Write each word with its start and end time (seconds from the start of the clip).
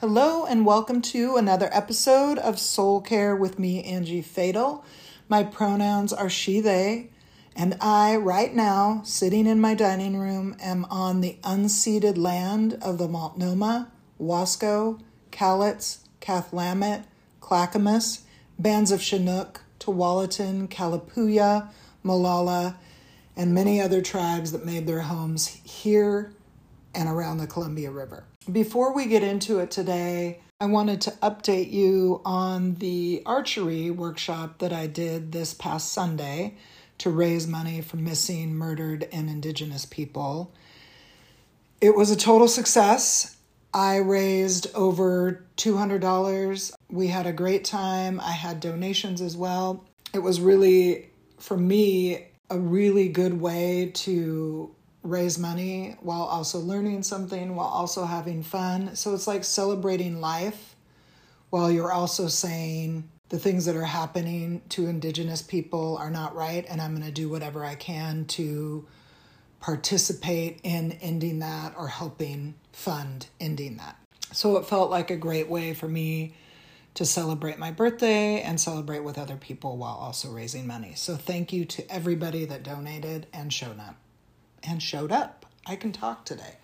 Hello, 0.00 0.46
and 0.46 0.64
welcome 0.64 1.02
to 1.02 1.36
another 1.36 1.68
episode 1.74 2.38
of 2.38 2.58
Soul 2.58 3.02
Care 3.02 3.36
with 3.36 3.58
me, 3.58 3.84
Angie 3.84 4.22
Fadel. 4.22 4.82
My 5.28 5.42
pronouns 5.42 6.10
are 6.10 6.30
she, 6.30 6.58
they, 6.58 7.10
and 7.54 7.76
I, 7.82 8.16
right 8.16 8.54
now, 8.54 9.02
sitting 9.04 9.46
in 9.46 9.60
my 9.60 9.74
dining 9.74 10.16
room, 10.16 10.56
am 10.58 10.86
on 10.86 11.20
the 11.20 11.36
unceded 11.42 12.16
land 12.16 12.78
of 12.80 12.96
the 12.96 13.08
Multnomah, 13.08 13.92
Wasco, 14.18 15.02
Cowlitz, 15.32 15.98
Cathlamet, 16.22 17.04
Clackamas, 17.42 18.22
bands 18.58 18.90
of 18.90 19.02
Chinook, 19.02 19.60
Tualatin, 19.80 20.66
Kalapuya, 20.68 21.68
Molalla, 22.02 22.78
and 23.36 23.52
many 23.52 23.82
other 23.82 24.00
tribes 24.00 24.52
that 24.52 24.64
made 24.64 24.86
their 24.86 25.02
homes 25.02 25.60
here 25.62 26.32
and 26.94 27.06
around 27.06 27.36
the 27.36 27.46
Columbia 27.46 27.90
River. 27.90 28.24
Before 28.50 28.94
we 28.94 29.04
get 29.04 29.22
into 29.22 29.58
it 29.58 29.70
today, 29.70 30.40
I 30.60 30.66
wanted 30.66 31.02
to 31.02 31.10
update 31.22 31.70
you 31.70 32.22
on 32.24 32.74
the 32.76 33.22
archery 33.26 33.90
workshop 33.90 34.58
that 34.58 34.72
I 34.72 34.86
did 34.86 35.30
this 35.30 35.52
past 35.52 35.92
Sunday 35.92 36.56
to 36.98 37.10
raise 37.10 37.46
money 37.46 37.82
for 37.82 37.98
missing, 37.98 38.54
murdered, 38.54 39.06
and 39.12 39.28
Indigenous 39.28 39.84
people. 39.84 40.52
It 41.82 41.94
was 41.94 42.10
a 42.10 42.16
total 42.16 42.48
success. 42.48 43.36
I 43.74 43.96
raised 43.96 44.74
over 44.74 45.44
$200. 45.58 46.72
We 46.88 47.08
had 47.08 47.26
a 47.26 47.32
great 47.32 47.64
time. 47.64 48.20
I 48.20 48.32
had 48.32 48.58
donations 48.58 49.20
as 49.20 49.36
well. 49.36 49.84
It 50.14 50.20
was 50.20 50.40
really, 50.40 51.10
for 51.38 51.58
me, 51.58 52.28
a 52.48 52.58
really 52.58 53.10
good 53.10 53.38
way 53.38 53.92
to 53.94 54.74
raise 55.02 55.38
money 55.38 55.96
while 56.00 56.22
also 56.22 56.58
learning 56.58 57.02
something, 57.02 57.56
while 57.56 57.68
also 57.68 58.04
having 58.04 58.42
fun. 58.42 58.94
So 58.96 59.14
it's 59.14 59.26
like 59.26 59.44
celebrating 59.44 60.20
life 60.20 60.76
while 61.50 61.70
you're 61.70 61.92
also 61.92 62.28
saying 62.28 63.08
the 63.30 63.38
things 63.38 63.64
that 63.64 63.76
are 63.76 63.84
happening 63.84 64.62
to 64.70 64.88
Indigenous 64.88 65.40
people 65.40 65.96
are 65.98 66.10
not 66.10 66.34
right, 66.34 66.66
and 66.68 66.80
I'm 66.80 66.94
going 66.94 67.06
to 67.06 67.12
do 67.12 67.28
whatever 67.28 67.64
I 67.64 67.76
can 67.76 68.24
to 68.26 68.86
participate 69.60 70.60
in 70.64 70.92
ending 71.00 71.38
that 71.40 71.74
or 71.76 71.88
helping 71.88 72.54
fund 72.72 73.26
ending 73.38 73.76
that. 73.76 73.96
So 74.32 74.56
it 74.56 74.66
felt 74.66 74.90
like 74.90 75.10
a 75.10 75.16
great 75.16 75.48
way 75.48 75.74
for 75.74 75.86
me 75.88 76.34
to 76.94 77.04
celebrate 77.04 77.58
my 77.58 77.70
birthday 77.70 78.42
and 78.42 78.60
celebrate 78.60 79.00
with 79.00 79.18
other 79.18 79.36
people 79.36 79.76
while 79.76 79.94
also 79.94 80.30
raising 80.30 80.66
money. 80.66 80.94
So 80.96 81.16
thank 81.16 81.52
you 81.52 81.64
to 81.66 81.88
everybody 81.90 82.44
that 82.46 82.62
donated 82.62 83.26
and 83.32 83.52
showed 83.52 83.78
up 83.78 83.96
and 84.62 84.82
showed 84.82 85.12
up. 85.12 85.46
I 85.66 85.76
can 85.76 85.92
talk 85.92 86.24
today. 86.24 86.56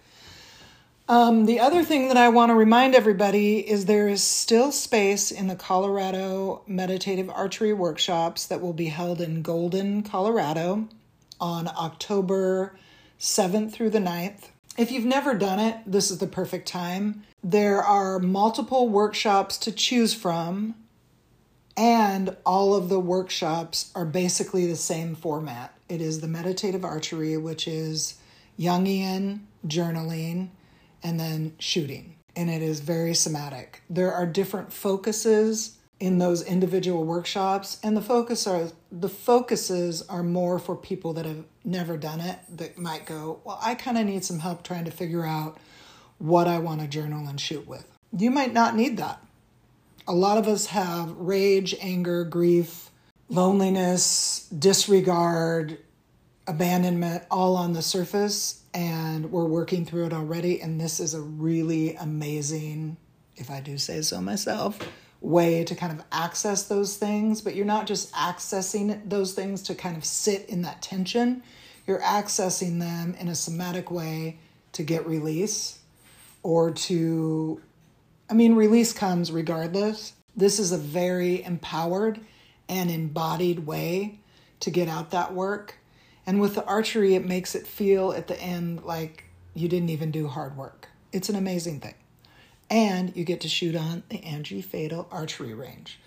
Um, 1.08 1.46
the 1.46 1.60
other 1.60 1.84
thing 1.84 2.08
that 2.08 2.16
I 2.16 2.28
want 2.30 2.50
to 2.50 2.54
remind 2.54 2.96
everybody 2.96 3.58
is 3.58 3.84
there 3.84 4.08
is 4.08 4.24
still 4.24 4.72
space 4.72 5.30
in 5.30 5.46
the 5.46 5.54
Colorado 5.54 6.62
Meditative 6.66 7.30
Archery 7.30 7.72
Workshops 7.72 8.46
that 8.46 8.60
will 8.60 8.72
be 8.72 8.86
held 8.86 9.20
in 9.20 9.42
Golden, 9.42 10.02
Colorado 10.02 10.88
on 11.40 11.68
October 11.68 12.76
7th 13.20 13.72
through 13.72 13.90
the 13.90 14.00
9th. 14.00 14.48
If 14.76 14.90
you've 14.90 15.04
never 15.04 15.34
done 15.34 15.60
it, 15.60 15.76
this 15.86 16.10
is 16.10 16.18
the 16.18 16.26
perfect 16.26 16.66
time. 16.66 17.22
There 17.42 17.82
are 17.82 18.18
multiple 18.18 18.88
workshops 18.88 19.58
to 19.58 19.70
choose 19.70 20.12
from, 20.12 20.74
and 21.76 22.36
all 22.44 22.74
of 22.74 22.88
the 22.88 22.98
workshops 22.98 23.92
are 23.94 24.04
basically 24.04 24.66
the 24.66 24.74
same 24.74 25.14
format. 25.14 25.75
It 25.88 26.00
is 26.00 26.20
the 26.20 26.28
meditative 26.28 26.84
archery, 26.84 27.36
which 27.36 27.68
is 27.68 28.14
Jungian 28.58 29.40
journaling 29.66 30.48
and 31.02 31.20
then 31.20 31.54
shooting. 31.58 32.16
And 32.34 32.50
it 32.50 32.62
is 32.62 32.80
very 32.80 33.14
somatic. 33.14 33.82
There 33.88 34.12
are 34.12 34.26
different 34.26 34.72
focuses 34.72 35.76
in 35.98 36.18
those 36.18 36.42
individual 36.42 37.04
workshops 37.04 37.78
and 37.82 37.96
the 37.96 38.02
focus 38.02 38.46
are 38.46 38.68
the 38.92 39.08
focuses 39.08 40.02
are 40.02 40.22
more 40.22 40.58
for 40.58 40.76
people 40.76 41.14
that 41.14 41.24
have 41.24 41.44
never 41.64 41.96
done 41.96 42.20
it 42.20 42.38
that 42.54 42.76
might 42.76 43.06
go, 43.06 43.40
"Well, 43.44 43.58
I 43.62 43.74
kind 43.74 43.96
of 43.96 44.04
need 44.04 44.22
some 44.22 44.40
help 44.40 44.62
trying 44.62 44.84
to 44.84 44.90
figure 44.90 45.24
out 45.24 45.58
what 46.18 46.48
I 46.48 46.58
want 46.58 46.82
to 46.82 46.86
journal 46.86 47.26
and 47.26 47.40
shoot 47.40 47.66
with." 47.66 47.86
You 48.16 48.30
might 48.30 48.52
not 48.52 48.76
need 48.76 48.98
that. 48.98 49.22
A 50.06 50.14
lot 50.14 50.36
of 50.36 50.46
us 50.46 50.66
have 50.66 51.16
rage, 51.16 51.74
anger, 51.80 52.24
grief, 52.24 52.85
loneliness, 53.28 54.48
disregard, 54.58 55.78
abandonment 56.46 57.24
all 57.30 57.56
on 57.56 57.72
the 57.72 57.82
surface, 57.82 58.62
and 58.72 59.32
we're 59.32 59.46
working 59.46 59.84
through 59.84 60.06
it 60.06 60.12
already. 60.12 60.60
And 60.60 60.80
this 60.80 61.00
is 61.00 61.14
a 61.14 61.20
really 61.20 61.96
amazing, 61.96 62.96
if 63.36 63.50
I 63.50 63.60
do 63.60 63.78
say 63.78 64.02
so 64.02 64.20
myself, 64.20 64.78
way 65.20 65.64
to 65.64 65.74
kind 65.74 65.98
of 65.98 66.04
access 66.12 66.68
those 66.68 66.96
things. 66.96 67.40
But 67.40 67.56
you're 67.56 67.64
not 67.64 67.86
just 67.86 68.12
accessing 68.12 69.08
those 69.08 69.32
things 69.32 69.62
to 69.62 69.74
kind 69.74 69.96
of 69.96 70.04
sit 70.04 70.48
in 70.48 70.62
that 70.62 70.82
tension, 70.82 71.42
you're 71.86 72.00
accessing 72.00 72.80
them 72.80 73.14
in 73.18 73.28
a 73.28 73.34
somatic 73.34 73.90
way 73.90 74.38
to 74.72 74.82
get 74.82 75.06
release 75.06 75.78
or 76.42 76.70
to, 76.70 77.60
I 78.28 78.34
mean, 78.34 78.54
release 78.54 78.92
comes 78.92 79.32
regardless. 79.32 80.12
This 80.36 80.58
is 80.58 80.72
a 80.72 80.78
very 80.78 81.42
empowered 81.44 82.20
and 82.68 82.90
embodied 82.90 83.66
way 83.66 84.20
to 84.60 84.70
get 84.70 84.88
out 84.88 85.10
that 85.10 85.34
work. 85.34 85.78
And 86.26 86.40
with 86.40 86.54
the 86.54 86.64
archery, 86.64 87.14
it 87.14 87.24
makes 87.24 87.54
it 87.54 87.66
feel 87.66 88.12
at 88.12 88.26
the 88.26 88.40
end 88.40 88.84
like 88.84 89.24
you 89.54 89.68
didn't 89.68 89.90
even 89.90 90.10
do 90.10 90.26
hard 90.26 90.56
work. 90.56 90.88
It's 91.12 91.28
an 91.28 91.36
amazing 91.36 91.80
thing. 91.80 91.94
And 92.68 93.16
you 93.16 93.24
get 93.24 93.40
to 93.42 93.48
shoot 93.48 93.76
on 93.76 94.02
the 94.08 94.22
Angie 94.24 94.62
Fadel 94.62 95.06
Archery 95.12 95.54
Range. 95.54 95.98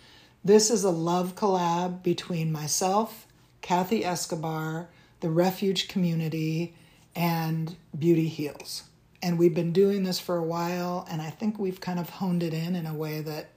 This 0.44 0.70
is 0.70 0.84
a 0.84 0.90
love 0.90 1.36
collab 1.36 2.04
between 2.04 2.52
myself, 2.52 3.28
Kathy 3.62 4.04
Escobar, 4.04 4.90
the 5.22 5.30
Refuge 5.30 5.88
Community, 5.88 6.76
and 7.16 7.76
Beauty 7.98 8.28
Heals. 8.28 8.84
And 9.22 9.38
we've 9.38 9.54
been 9.54 9.74
doing 9.74 10.04
this 10.04 10.20
for 10.20 10.38
a 10.38 10.44
while, 10.44 11.06
and 11.10 11.22
I 11.22 11.30
think 11.30 11.60
we've 11.60 11.82
kind 11.82 12.00
of 12.00 12.10
honed 12.10 12.44
it 12.44 12.54
in 12.54 12.76
in 12.76 12.86
a 12.86 12.94
way 12.94 13.20
that 13.22 13.50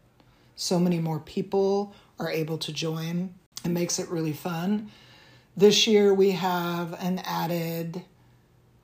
so 0.57 0.79
many 0.79 0.99
more 0.99 1.21
people 1.21 1.95
are 2.23 2.31
able 2.31 2.59
to 2.59 2.73
join. 2.73 3.35
It 3.65 3.71
makes 3.71 3.99
it 3.99 4.09
really 4.09 4.33
fun. 4.33 4.91
This 5.57 5.87
year 5.87 6.15
we 6.15 6.31
have 6.33 6.95
an 7.03 7.21
added 7.25 8.03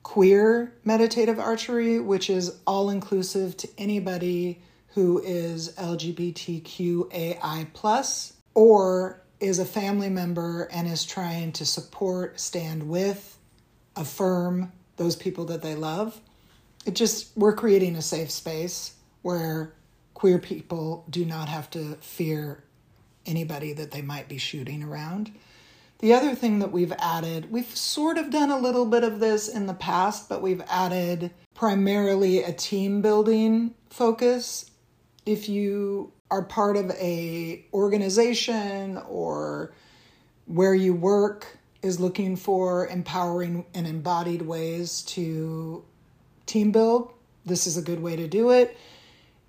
queer 0.03 0.73
meditative 0.83 1.39
archery, 1.39 1.99
which 1.99 2.29
is 2.29 2.57
all 2.67 2.89
inclusive 2.89 3.55
to 3.57 3.69
anybody 3.77 4.61
who 4.89 5.21
is 5.23 5.73
LGBTQAI 5.73 7.67
plus 7.73 8.33
or 8.53 9.21
is 9.39 9.59
a 9.59 9.65
family 9.65 10.09
member 10.09 10.63
and 10.71 10.87
is 10.87 11.05
trying 11.05 11.51
to 11.53 11.65
support, 11.65 12.39
stand 12.39 12.89
with, 12.89 13.37
affirm 13.95 14.71
those 14.97 15.15
people 15.15 15.45
that 15.45 15.61
they 15.61 15.75
love. 15.75 16.19
It 16.85 16.95
just 16.95 17.29
we're 17.37 17.53
creating 17.53 17.95
a 17.95 18.01
safe 18.01 18.31
space 18.31 18.95
where 19.21 19.73
queer 20.13 20.39
people 20.39 21.05
do 21.09 21.23
not 21.23 21.47
have 21.49 21.69
to 21.71 21.95
fear 22.01 22.63
anybody 23.25 23.73
that 23.73 23.91
they 23.91 24.01
might 24.01 24.27
be 24.27 24.37
shooting 24.37 24.83
around. 24.83 25.31
The 25.99 26.13
other 26.13 26.33
thing 26.33 26.59
that 26.59 26.71
we've 26.71 26.93
added, 26.97 27.51
we've 27.51 27.75
sort 27.75 28.17
of 28.17 28.29
done 28.29 28.49
a 28.49 28.57
little 28.57 28.85
bit 28.85 29.03
of 29.03 29.19
this 29.19 29.49
in 29.49 29.67
the 29.67 29.73
past, 29.73 30.29
but 30.29 30.41
we've 30.41 30.63
added 30.67 31.31
primarily 31.53 32.41
a 32.41 32.53
team 32.53 33.01
building 33.01 33.73
focus. 33.89 34.71
If 35.25 35.49
you 35.49 36.13
are 36.31 36.43
part 36.43 36.77
of 36.77 36.89
a 36.91 37.65
organization 37.73 38.97
or 39.09 39.73
where 40.45 40.73
you 40.73 40.93
work 40.93 41.57
is 41.81 41.99
looking 41.99 42.37
for 42.37 42.87
empowering 42.87 43.65
and 43.73 43.85
embodied 43.85 44.41
ways 44.41 45.01
to 45.03 45.83
team 46.45 46.71
build, 46.71 47.11
this 47.45 47.67
is 47.67 47.77
a 47.77 47.81
good 47.81 48.01
way 48.01 48.15
to 48.15 48.27
do 48.27 48.51
it. 48.51 48.77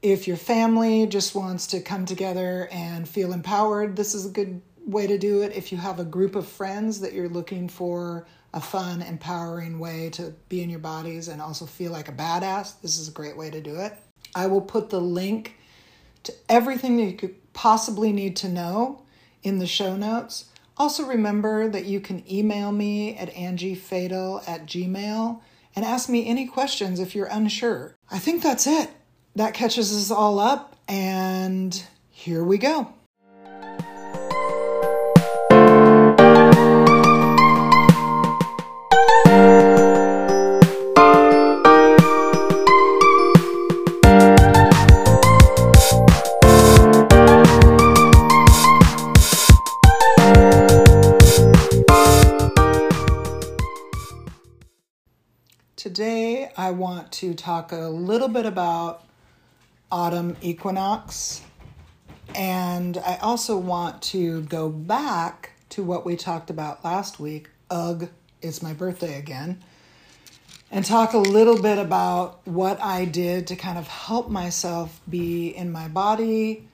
If 0.02 0.26
your 0.26 0.38
family 0.38 1.06
just 1.06 1.34
wants 1.34 1.66
to 1.68 1.80
come 1.80 2.06
together 2.06 2.68
and 2.72 3.06
feel 3.06 3.32
empowered, 3.32 3.96
this 3.96 4.14
is 4.14 4.24
a 4.24 4.30
good 4.30 4.62
way 4.86 5.06
to 5.06 5.18
do 5.18 5.42
it. 5.42 5.52
If 5.54 5.72
you 5.72 5.78
have 5.78 6.00
a 6.00 6.04
group 6.04 6.36
of 6.36 6.46
friends 6.48 7.00
that 7.00 7.12
you're 7.12 7.28
looking 7.28 7.68
for 7.68 8.26
a 8.54 8.60
fun, 8.60 9.02
empowering 9.02 9.78
way 9.78 10.08
to 10.10 10.34
be 10.48 10.62
in 10.62 10.70
your 10.70 10.80
bodies 10.80 11.28
and 11.28 11.42
also 11.42 11.66
feel 11.66 11.92
like 11.92 12.08
a 12.08 12.12
badass, 12.12 12.80
this 12.80 12.98
is 12.98 13.08
a 13.08 13.12
great 13.12 13.36
way 13.36 13.50
to 13.50 13.60
do 13.60 13.76
it. 13.76 13.92
I 14.34 14.46
will 14.46 14.62
put 14.62 14.88
the 14.88 15.00
link 15.00 15.56
to 16.22 16.32
everything 16.48 16.96
that 16.96 17.04
you 17.04 17.16
could 17.16 17.52
possibly 17.52 18.10
need 18.12 18.36
to 18.36 18.48
know 18.48 19.02
in 19.42 19.58
the 19.58 19.66
show 19.66 19.96
notes. 19.96 20.46
Also, 20.78 21.04
remember 21.04 21.68
that 21.68 21.84
you 21.84 22.00
can 22.00 22.24
email 22.30 22.72
me 22.72 23.16
at 23.16 23.34
angiefadel 23.34 24.48
at 24.48 24.64
gmail 24.64 25.40
and 25.76 25.84
ask 25.84 26.08
me 26.08 26.26
any 26.26 26.46
questions 26.46 26.98
if 26.98 27.14
you're 27.14 27.26
unsure. 27.26 27.94
I 28.10 28.18
think 28.18 28.42
that's 28.42 28.66
it 28.66 28.90
that 29.36 29.54
catches 29.54 29.92
us 29.94 30.10
all 30.10 30.38
up, 30.38 30.76
and 30.88 31.84
here 32.10 32.42
we 32.44 32.58
go. 32.58 32.92
Today, 55.76 56.52
I 56.56 56.72
want 56.72 57.10
to 57.12 57.34
talk 57.34 57.72
a 57.72 57.88
little 57.88 58.28
bit 58.28 58.44
about 58.44 59.02
autumn 59.90 60.36
equinox. 60.40 61.42
And 62.34 62.96
I 62.98 63.16
also 63.16 63.56
want 63.56 64.02
to 64.02 64.42
go 64.42 64.68
back 64.68 65.50
to 65.70 65.82
what 65.82 66.04
we 66.04 66.16
talked 66.16 66.50
about 66.50 66.84
last 66.84 67.18
week. 67.18 67.48
Ugh, 67.70 68.08
it's 68.42 68.62
my 68.62 68.72
birthday 68.72 69.18
again. 69.18 69.62
And 70.70 70.84
talk 70.84 71.14
a 71.14 71.18
little 71.18 71.60
bit 71.60 71.78
about 71.78 72.46
what 72.46 72.80
I 72.80 73.04
did 73.04 73.48
to 73.48 73.56
kind 73.56 73.76
of 73.76 73.88
help 73.88 74.30
myself 74.30 75.00
be 75.08 75.48
in 75.48 75.72
my 75.72 75.88
body, 75.88 76.68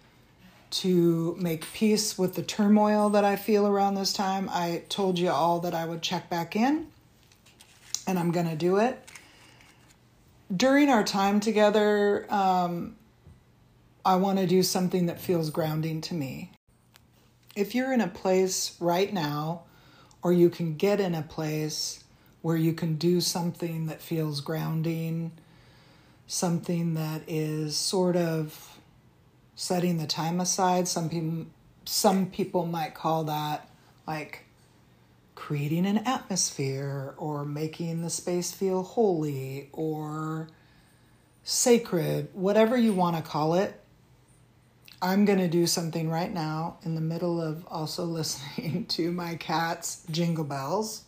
to 0.68 1.34
make 1.40 1.72
peace 1.72 2.18
with 2.18 2.34
the 2.34 2.42
turmoil 2.42 3.08
that 3.10 3.24
I 3.24 3.36
feel 3.36 3.66
around 3.66 3.94
this 3.94 4.12
time. 4.12 4.50
I 4.52 4.82
told 4.90 5.18
you 5.18 5.30
all 5.30 5.60
that 5.60 5.74
I 5.74 5.86
would 5.86 6.02
check 6.02 6.28
back 6.28 6.54
in, 6.54 6.88
and 8.06 8.18
I'm 8.18 8.32
going 8.32 8.48
to 8.48 8.56
do 8.56 8.76
it. 8.76 9.02
During 10.54 10.90
our 10.90 11.02
time 11.02 11.40
together, 11.40 12.26
um, 12.28 12.96
I 14.06 14.14
want 14.14 14.38
to 14.38 14.46
do 14.46 14.62
something 14.62 15.06
that 15.06 15.20
feels 15.20 15.50
grounding 15.50 16.00
to 16.02 16.14
me. 16.14 16.52
If 17.56 17.74
you're 17.74 17.92
in 17.92 18.00
a 18.00 18.06
place 18.06 18.76
right 18.78 19.12
now, 19.12 19.64
or 20.22 20.32
you 20.32 20.48
can 20.48 20.76
get 20.76 21.00
in 21.00 21.12
a 21.12 21.22
place 21.22 22.04
where 22.40 22.56
you 22.56 22.72
can 22.72 22.94
do 22.94 23.20
something 23.20 23.86
that 23.86 24.00
feels 24.00 24.40
grounding, 24.40 25.32
something 26.28 26.94
that 26.94 27.22
is 27.26 27.76
sort 27.76 28.14
of 28.14 28.78
setting 29.56 29.98
the 29.98 30.06
time 30.06 30.38
aside. 30.38 30.86
Some 30.86 31.08
people 31.08 31.46
some 31.84 32.26
people 32.26 32.64
might 32.64 32.94
call 32.94 33.24
that 33.24 33.68
like 34.06 34.44
creating 35.34 35.84
an 35.84 35.98
atmosphere 35.98 37.14
or 37.16 37.44
making 37.44 38.02
the 38.02 38.10
space 38.10 38.52
feel 38.52 38.84
holy 38.84 39.68
or 39.72 40.46
sacred, 41.42 42.28
whatever 42.34 42.76
you 42.76 42.92
want 42.92 43.16
to 43.16 43.22
call 43.22 43.54
it. 43.54 43.80
I'm 45.02 45.26
going 45.26 45.38
to 45.38 45.48
do 45.48 45.66
something 45.66 46.08
right 46.08 46.32
now 46.32 46.78
in 46.82 46.94
the 46.94 47.00
middle 47.00 47.40
of 47.40 47.66
also 47.68 48.04
listening 48.06 48.86
to 48.86 49.12
my 49.12 49.34
cat's 49.36 50.02
jingle 50.10 50.44
bells 50.44 51.02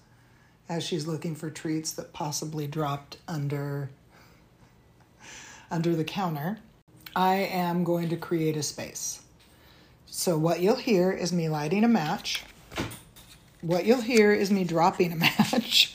as 0.69 0.85
she's 0.85 1.07
looking 1.07 1.35
for 1.35 1.49
treats 1.49 1.93
that 1.93 2.13
possibly 2.13 2.67
dropped 2.67 3.17
under 3.27 3.91
under 5.71 5.95
the 5.95 6.05
counter. 6.05 6.59
I 7.17 7.37
am 7.37 7.85
going 7.85 8.09
to 8.11 8.17
create 8.17 8.57
a 8.57 8.63
space. 8.63 9.23
So, 10.07 10.39
what 10.39 10.61
you'll 10.61 10.77
hear 10.77 11.11
is 11.11 11.33
me 11.33 11.49
lighting 11.49 11.85
a 11.85 11.89
match. 11.89 12.45
What 13.61 13.85
you'll 13.85 14.01
hear 14.01 14.33
is 14.33 14.51
me 14.51 14.65
dropping 14.65 15.13
a 15.13 15.17
match. 15.17 15.95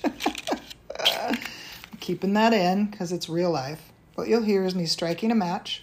Keeping 2.00 2.34
that 2.34 2.54
in 2.54 2.88
because 2.88 3.12
it's 3.12 3.30
real 3.30 3.51
life. 3.51 3.92
What 4.16 4.28
you'll 4.28 4.44
hear 4.44 4.66
is 4.66 4.75
me 4.75 4.86
striking 4.86 5.31
a 5.31 5.36
match. 5.36 5.81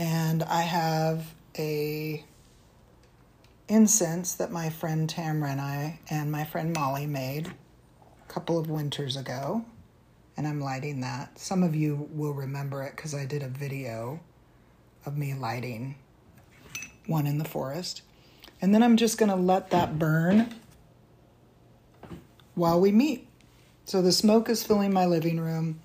And 0.00 0.42
I 0.44 0.62
have 0.62 1.34
a 1.58 2.24
incense 3.68 4.32
that 4.36 4.50
my 4.50 4.70
friend 4.70 5.06
Tamra 5.06 5.50
and 5.50 5.60
I 5.60 6.00
and 6.08 6.32
my 6.32 6.42
friend 6.42 6.74
Molly 6.74 7.04
made 7.04 7.48
a 7.48 8.32
couple 8.32 8.58
of 8.58 8.70
winters 8.70 9.18
ago 9.18 9.62
and 10.38 10.48
I'm 10.48 10.58
lighting 10.58 11.02
that. 11.02 11.38
Some 11.38 11.62
of 11.62 11.74
you 11.74 12.08
will 12.14 12.32
remember 12.32 12.82
it 12.82 12.96
because 12.96 13.14
I 13.14 13.26
did 13.26 13.42
a 13.42 13.48
video 13.48 14.20
of 15.04 15.18
me 15.18 15.34
lighting 15.34 15.96
one 17.06 17.26
in 17.26 17.36
the 17.36 17.44
forest. 17.44 18.00
And 18.62 18.74
then 18.74 18.82
I'm 18.82 18.96
just 18.96 19.18
going 19.18 19.28
to 19.28 19.36
let 19.36 19.68
that 19.68 19.98
burn 19.98 20.54
while 22.54 22.80
we 22.80 22.90
meet. 22.90 23.28
So 23.84 24.00
the 24.00 24.12
smoke 24.12 24.48
is 24.48 24.62
filling 24.62 24.94
my 24.94 25.04
living 25.04 25.38
room. 25.38 25.82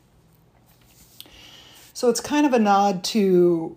So 1.94 2.09
it's 2.09 2.21
kind 2.21 2.45
of 2.45 2.53
a 2.53 2.59
nod 2.59 3.03
to 3.06 3.75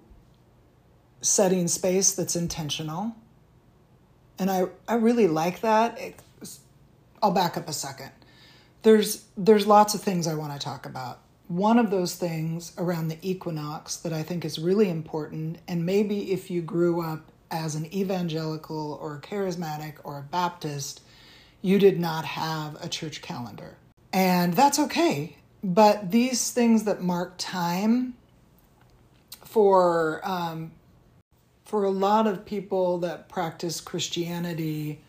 setting 1.20 1.68
space 1.68 2.12
that's 2.12 2.36
intentional. 2.36 3.14
And 4.38 4.50
I, 4.50 4.66
I 4.86 4.94
really 4.94 5.26
like 5.26 5.60
that. 5.60 5.98
It, 6.00 6.20
I'll 7.22 7.32
back 7.32 7.56
up 7.56 7.68
a 7.68 7.72
second 7.72 8.12
there's 8.82 9.24
there's 9.36 9.66
lots 9.66 9.94
of 9.94 10.00
things 10.00 10.26
I 10.26 10.34
want 10.34 10.52
to 10.52 10.58
talk 10.58 10.86
about. 10.86 11.20
One 11.48 11.78
of 11.78 11.90
those 11.90 12.14
things 12.14 12.72
around 12.78 13.08
the 13.08 13.18
equinox 13.22 13.96
that 13.96 14.12
I 14.12 14.22
think 14.22 14.44
is 14.44 14.58
really 14.58 14.90
important, 14.90 15.58
and 15.66 15.84
maybe 15.84 16.32
if 16.32 16.50
you 16.50 16.60
grew 16.62 17.00
up 17.02 17.32
as 17.50 17.74
an 17.74 17.92
evangelical 17.94 18.98
or 19.00 19.16
a 19.16 19.20
charismatic 19.20 19.94
or 20.04 20.18
a 20.18 20.22
Baptist, 20.22 21.00
you 21.62 21.78
did 21.78 21.98
not 21.98 22.24
have 22.24 22.82
a 22.84 22.88
church 22.88 23.22
calendar. 23.22 23.76
And 24.12 24.54
that's 24.54 24.78
okay. 24.78 25.36
But 25.64 26.10
these 26.10 26.50
things 26.50 26.84
that 26.84 27.02
mark 27.02 27.34
time 27.38 28.14
for 29.44 30.20
um, 30.24 30.70
for 31.68 31.84
a 31.84 31.90
lot 31.90 32.26
of 32.26 32.46
people 32.46 32.96
that 32.96 33.28
practice 33.28 33.78
Christianity, 33.78 35.02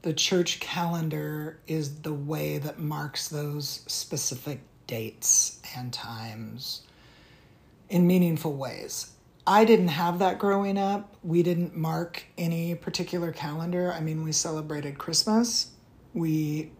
the 0.00 0.14
church 0.14 0.58
calendar 0.58 1.58
is 1.66 2.00
the 2.00 2.14
way 2.14 2.56
that 2.56 2.78
marks 2.78 3.28
those 3.28 3.82
specific 3.86 4.60
dates 4.86 5.60
and 5.76 5.92
times 5.92 6.84
in 7.90 8.06
meaningful 8.06 8.54
ways. 8.54 9.12
I 9.46 9.66
didn't 9.66 9.88
have 9.88 10.20
that 10.20 10.38
growing 10.38 10.78
up. 10.78 11.16
We 11.22 11.42
didn't 11.42 11.76
mark 11.76 12.24
any 12.38 12.74
particular 12.74 13.30
calendar. 13.30 13.92
I 13.92 14.00
mean, 14.00 14.24
we 14.24 14.32
celebrated 14.32 14.96
Christmas. 14.96 15.72
We 16.14 16.72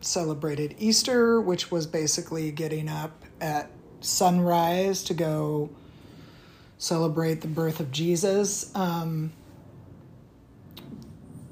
celebrated 0.00 0.76
Easter, 0.78 1.40
which 1.40 1.72
was 1.72 1.88
basically 1.88 2.52
getting 2.52 2.88
up 2.88 3.24
at 3.40 3.68
sunrise 4.00 5.02
to 5.04 5.14
go 5.14 5.70
celebrate 6.78 7.40
the 7.40 7.48
birth 7.48 7.80
of 7.80 7.90
Jesus. 7.90 8.74
Um, 8.74 9.32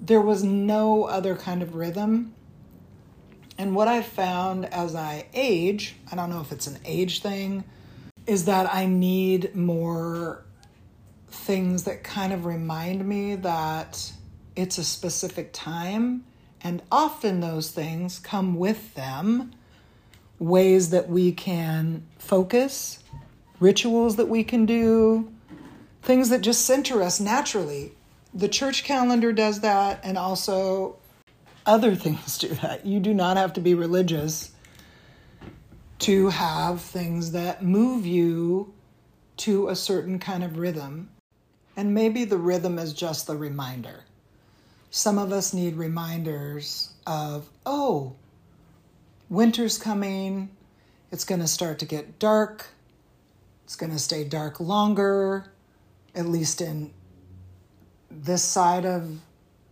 there 0.00 0.20
was 0.20 0.42
no 0.42 1.04
other 1.04 1.36
kind 1.36 1.62
of 1.62 1.74
rhythm. 1.74 2.34
And 3.58 3.74
what 3.76 3.86
I 3.86 4.02
found 4.02 4.64
as 4.66 4.94
I 4.94 5.26
age, 5.32 5.96
I 6.10 6.16
don't 6.16 6.30
know 6.30 6.40
if 6.40 6.50
it's 6.52 6.66
an 6.66 6.78
age 6.84 7.22
thing, 7.22 7.64
is 8.26 8.46
that 8.46 8.72
I 8.72 8.86
need 8.86 9.54
more 9.54 10.44
things 11.28 11.84
that 11.84 12.02
kind 12.02 12.32
of 12.32 12.44
remind 12.44 13.06
me 13.06 13.36
that 13.36 14.12
it's 14.56 14.78
a 14.78 14.84
specific 14.84 15.52
time. 15.52 16.24
And 16.62 16.82
often 16.90 17.40
those 17.40 17.70
things 17.70 18.18
come 18.18 18.56
with 18.56 18.94
them 18.94 19.52
ways 20.38 20.90
that 20.90 21.08
we 21.08 21.32
can 21.32 22.04
focus, 22.18 23.01
rituals 23.62 24.16
that 24.16 24.28
we 24.28 24.44
can 24.44 24.66
do, 24.66 25.32
things 26.02 26.28
that 26.28 26.40
just 26.40 26.66
center 26.66 27.02
us 27.02 27.20
naturally 27.20 27.92
the 28.34 28.48
church 28.48 28.84
calendar 28.84 29.32
does 29.32 29.60
that, 29.60 30.00
and 30.02 30.16
also 30.16 30.96
other 31.66 31.94
things 31.96 32.38
do 32.38 32.48
that. 32.48 32.86
You 32.86 33.00
do 33.00 33.14
not 33.14 33.36
have 33.36 33.52
to 33.54 33.60
be 33.60 33.74
religious 33.74 34.52
to 36.00 36.28
have 36.30 36.80
things 36.80 37.32
that 37.32 37.62
move 37.62 38.06
you 38.06 38.72
to 39.38 39.68
a 39.68 39.76
certain 39.76 40.18
kind 40.18 40.42
of 40.42 40.58
rhythm. 40.58 41.10
And 41.76 41.94
maybe 41.94 42.24
the 42.24 42.38
rhythm 42.38 42.78
is 42.78 42.92
just 42.92 43.26
the 43.26 43.36
reminder. 43.36 44.04
Some 44.90 45.16
of 45.16 45.32
us 45.32 45.54
need 45.54 45.76
reminders 45.76 46.92
of, 47.06 47.48
oh, 47.64 48.14
winter's 49.30 49.78
coming, 49.78 50.50
it's 51.10 51.24
going 51.24 51.40
to 51.40 51.46
start 51.46 51.78
to 51.78 51.86
get 51.86 52.18
dark, 52.18 52.66
it's 53.72 53.76
going 53.78 53.90
to 53.90 53.98
stay 53.98 54.22
dark 54.22 54.60
longer, 54.60 55.46
at 56.14 56.26
least 56.26 56.60
in 56.60 56.92
this 58.10 58.42
side 58.42 58.84
of 58.84 59.18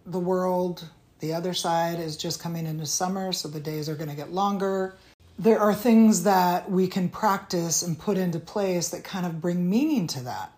the 0.07 0.19
world, 0.19 0.89
the 1.19 1.35
other 1.35 1.53
side 1.53 2.01
is 2.01 2.17
just 2.17 2.41
coming 2.41 2.65
into 2.65 2.87
summer, 2.87 3.31
so 3.31 3.47
the 3.47 3.61
days 3.61 3.91
are 3.91 3.95
going 3.95 4.09
to 4.09 4.17
get 4.17 4.33
longer. 4.33 4.97
There 5.39 5.61
are 5.61 5.75
things 5.75 6.23
that 6.23 6.71
we 6.71 6.87
can 6.87 7.11
practice 7.11 7.83
and 7.83 7.99
put 7.99 8.17
into 8.17 8.41
place 8.41 8.89
that 8.89 9.05
kind 9.05 9.27
of 9.27 9.39
bring 9.39 9.69
meaning 9.69 10.07
to 10.07 10.21
that. 10.21 10.51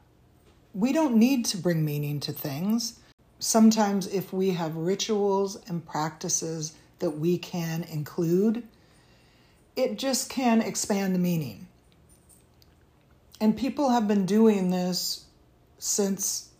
We 0.73 0.93
don't 0.93 1.17
need 1.17 1.45
to 1.47 1.57
bring 1.57 1.85
meaning 1.85 2.21
to 2.21 2.33
things. 2.33 3.01
Sometimes, 3.41 4.07
if 4.07 4.33
we 4.33 4.51
have 4.51 4.77
rituals 4.77 5.59
and 5.67 5.85
practices 5.85 6.75
that 7.01 7.11
we 7.11 7.39
can 7.39 7.83
include, 7.83 8.63
it 9.75 9.99
just 9.99 10.31
can 10.31 10.61
expand 10.63 11.13
the 11.13 11.19
meaning. 11.19 11.67
And 13.43 13.57
people 13.57 13.91
have 13.91 14.07
been 14.07 14.25
doing 14.25 14.71
this 14.71 15.25
since 15.79 16.51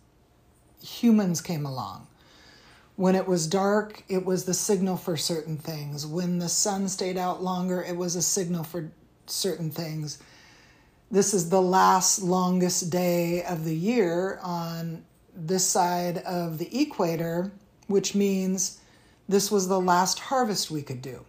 humans 0.83 1.39
came 1.39 1.65
along. 1.65 2.07
When 2.97 3.15
it 3.15 3.25
was 3.25 3.47
dark, 3.47 4.03
it 4.09 4.25
was 4.25 4.43
the 4.43 4.53
signal 4.53 4.97
for 4.97 5.15
certain 5.15 5.57
things. 5.57 6.05
When 6.05 6.39
the 6.39 6.49
sun 6.49 6.89
stayed 6.89 7.17
out 7.17 7.41
longer, 7.41 7.81
it 7.81 7.95
was 7.95 8.17
a 8.17 8.21
signal 8.21 8.65
for 8.65 8.91
certain 9.27 9.71
things. 9.71 10.19
This 11.09 11.33
is 11.33 11.49
the 11.49 11.61
last 11.61 12.21
longest 12.21 12.89
day 12.89 13.43
of 13.45 13.63
the 13.63 13.75
year 13.75 14.39
on 14.43 15.05
this 15.33 15.65
side 15.65 16.17
of 16.19 16.57
the 16.57 16.81
equator, 16.81 17.53
which 17.87 18.13
means 18.13 18.81
this 19.29 19.49
was 19.49 19.69
the 19.69 19.79
last 19.79 20.19
harvest 20.19 20.69
we 20.69 20.81
could 20.81 21.01
do. 21.01 21.25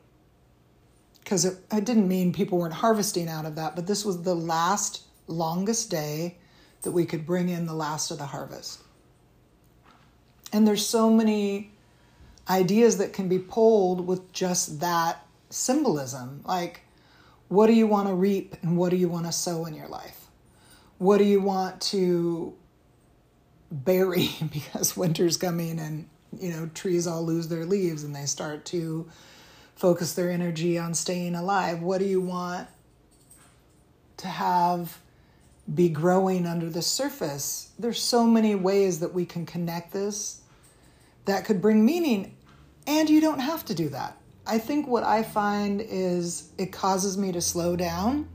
because 1.24 1.44
it, 1.46 1.58
it 1.72 1.84
didn't 1.86 2.08
mean 2.08 2.32
people 2.32 2.58
weren't 2.58 2.74
harvesting 2.74 3.28
out 3.28 3.46
of 3.46 3.54
that, 3.56 3.74
but 3.74 3.86
this 3.86 4.04
was 4.04 4.22
the 4.22 4.34
last 4.36 5.02
longest 5.26 5.90
day 5.90 6.36
that 6.82 6.92
we 6.92 7.04
could 7.04 7.26
bring 7.26 7.48
in 7.48 7.66
the 7.66 7.74
last 7.74 8.10
of 8.10 8.18
the 8.18 8.26
harvest. 8.26 8.80
And 10.52 10.66
there's 10.66 10.86
so 10.86 11.10
many 11.10 11.72
ideas 12.48 12.98
that 12.98 13.12
can 13.12 13.28
be 13.28 13.38
pulled 13.38 14.06
with 14.06 14.32
just 14.32 14.80
that 14.80 15.26
symbolism. 15.50 16.42
Like, 16.44 16.82
what 17.48 17.66
do 17.66 17.72
you 17.72 17.86
want 17.86 18.08
to 18.08 18.14
reap 18.14 18.56
and 18.62 18.76
what 18.76 18.90
do 18.90 18.96
you 18.96 19.08
want 19.08 19.26
to 19.26 19.32
sow 19.32 19.64
in 19.66 19.74
your 19.74 19.88
life? 19.88 20.26
What 20.98 21.18
do 21.18 21.24
you 21.24 21.40
want 21.40 21.80
to 21.82 22.54
bury 23.70 24.30
because 24.52 24.96
winter's 24.96 25.36
coming 25.36 25.78
and 25.78 26.08
you 26.38 26.50
know 26.50 26.68
trees 26.74 27.06
all 27.06 27.24
lose 27.24 27.48
their 27.48 27.64
leaves 27.64 28.02
and 28.04 28.14
they 28.14 28.26
start 28.26 28.64
to 28.64 29.08
focus 29.76 30.14
their 30.14 30.30
energy 30.30 30.78
on 30.78 30.94
staying 30.94 31.34
alive? 31.34 31.80
What 31.80 31.98
do 31.98 32.06
you 32.06 32.20
want 32.20 32.68
to 34.18 34.28
have 34.28 35.00
be 35.72 35.88
growing 35.88 36.46
under 36.46 36.68
the 36.68 36.82
surface? 36.82 37.70
There's 37.78 38.02
so 38.02 38.26
many 38.26 38.54
ways 38.54 39.00
that 39.00 39.14
we 39.14 39.24
can 39.24 39.46
connect 39.46 39.92
this 39.92 40.42
that 41.24 41.44
could 41.44 41.62
bring 41.62 41.84
meaning, 41.84 42.36
and 42.86 43.08
you 43.08 43.20
don't 43.20 43.38
have 43.38 43.64
to 43.66 43.74
do 43.74 43.88
that. 43.90 44.16
I 44.46 44.58
think 44.58 44.86
what 44.86 45.04
I 45.04 45.22
find 45.22 45.80
is 45.80 46.50
it 46.58 46.70
causes 46.70 47.16
me 47.16 47.32
to 47.32 47.40
slow 47.40 47.76
down. 47.76 48.28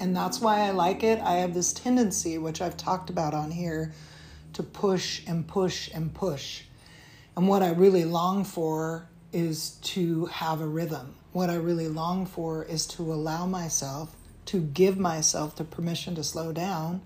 And 0.00 0.16
that's 0.16 0.40
why 0.40 0.60
I 0.60 0.70
like 0.70 1.02
it. 1.02 1.20
I 1.20 1.34
have 1.34 1.52
this 1.52 1.74
tendency, 1.74 2.38
which 2.38 2.62
I've 2.62 2.78
talked 2.78 3.10
about 3.10 3.34
on 3.34 3.50
here, 3.50 3.92
to 4.54 4.62
push 4.62 5.20
and 5.26 5.46
push 5.46 5.90
and 5.92 6.14
push. 6.14 6.62
And 7.36 7.46
what 7.46 7.62
I 7.62 7.72
really 7.72 8.06
long 8.06 8.44
for 8.44 9.06
is 9.32 9.72
to 9.82 10.24
have 10.26 10.62
a 10.62 10.66
rhythm. 10.66 11.14
What 11.32 11.50
I 11.50 11.56
really 11.56 11.88
long 11.88 12.24
for 12.24 12.64
is 12.64 12.86
to 12.88 13.12
allow 13.12 13.44
myself, 13.44 14.16
to 14.50 14.60
give 14.60 14.98
myself 14.98 15.54
the 15.54 15.62
permission 15.62 16.16
to 16.16 16.24
slow 16.24 16.50
down 16.50 17.00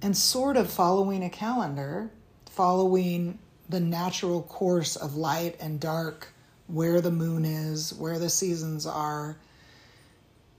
and 0.00 0.16
sort 0.16 0.56
of 0.56 0.70
following 0.70 1.24
a 1.24 1.28
calendar, 1.28 2.08
following 2.48 3.40
the 3.68 3.80
natural 3.80 4.42
course 4.42 4.94
of 4.94 5.16
light 5.16 5.56
and 5.58 5.80
dark, 5.80 6.28
where 6.68 7.00
the 7.00 7.10
moon 7.10 7.44
is, 7.44 7.92
where 7.94 8.20
the 8.20 8.30
seasons 8.30 8.86
are, 8.86 9.36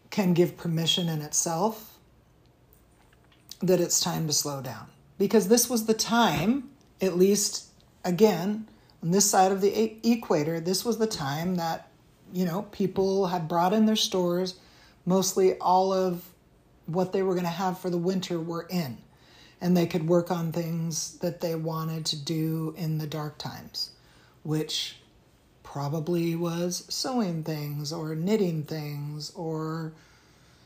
can 0.10 0.34
give 0.34 0.58
permission 0.58 1.08
in 1.08 1.22
itself 1.22 1.98
that 3.62 3.79
it's 3.79 4.01
time 4.01 4.27
to 4.27 4.34
slow 4.34 4.62
down. 4.62 4.88
Because 5.17 5.48
this 5.48 5.70
was 5.70 5.86
the 5.86 5.94
time, 5.94 6.70
at 7.00 7.15
least 7.15 7.67
again, 8.03 8.67
on 9.01 9.12
this 9.12 9.29
side 9.29 9.53
of 9.53 9.62
the 9.62 9.98
equator, 10.03 10.60
this 10.60 10.84
was 10.84 10.98
the 10.98 11.08
time 11.08 11.56
that, 11.56 11.88
you 12.34 12.44
know, 12.44 12.63
people 12.63 13.27
had 13.27 13.48
brought 13.48 13.72
in 13.72 13.86
their 13.86 13.96
stores. 13.96 14.60
Mostly 15.07 15.57
all 15.57 15.91
of 15.93 16.23
what 16.85 17.13
they 17.13 17.23
were 17.23 17.33
going 17.33 17.45
to 17.45 17.49
have 17.49 17.79
for 17.79 17.89
the 17.89 17.97
winter 17.97 18.39
were 18.39 18.67
in. 18.69 18.97
And 19.59 19.75
they 19.75 19.87
could 19.87 20.07
work 20.07 20.29
on 20.29 20.51
things 20.51 21.17
that 21.19 21.41
they 21.41 21.55
wanted 21.55 22.05
to 22.07 22.23
do 22.23 22.75
in 22.77 22.99
the 22.99 23.07
dark 23.07 23.39
times, 23.39 23.91
which 24.43 24.97
probably 25.63 26.35
was 26.35 26.85
sewing 26.89 27.43
things 27.43 27.91
or 27.91 28.15
knitting 28.15 28.63
things 28.63 29.31
or 29.31 29.93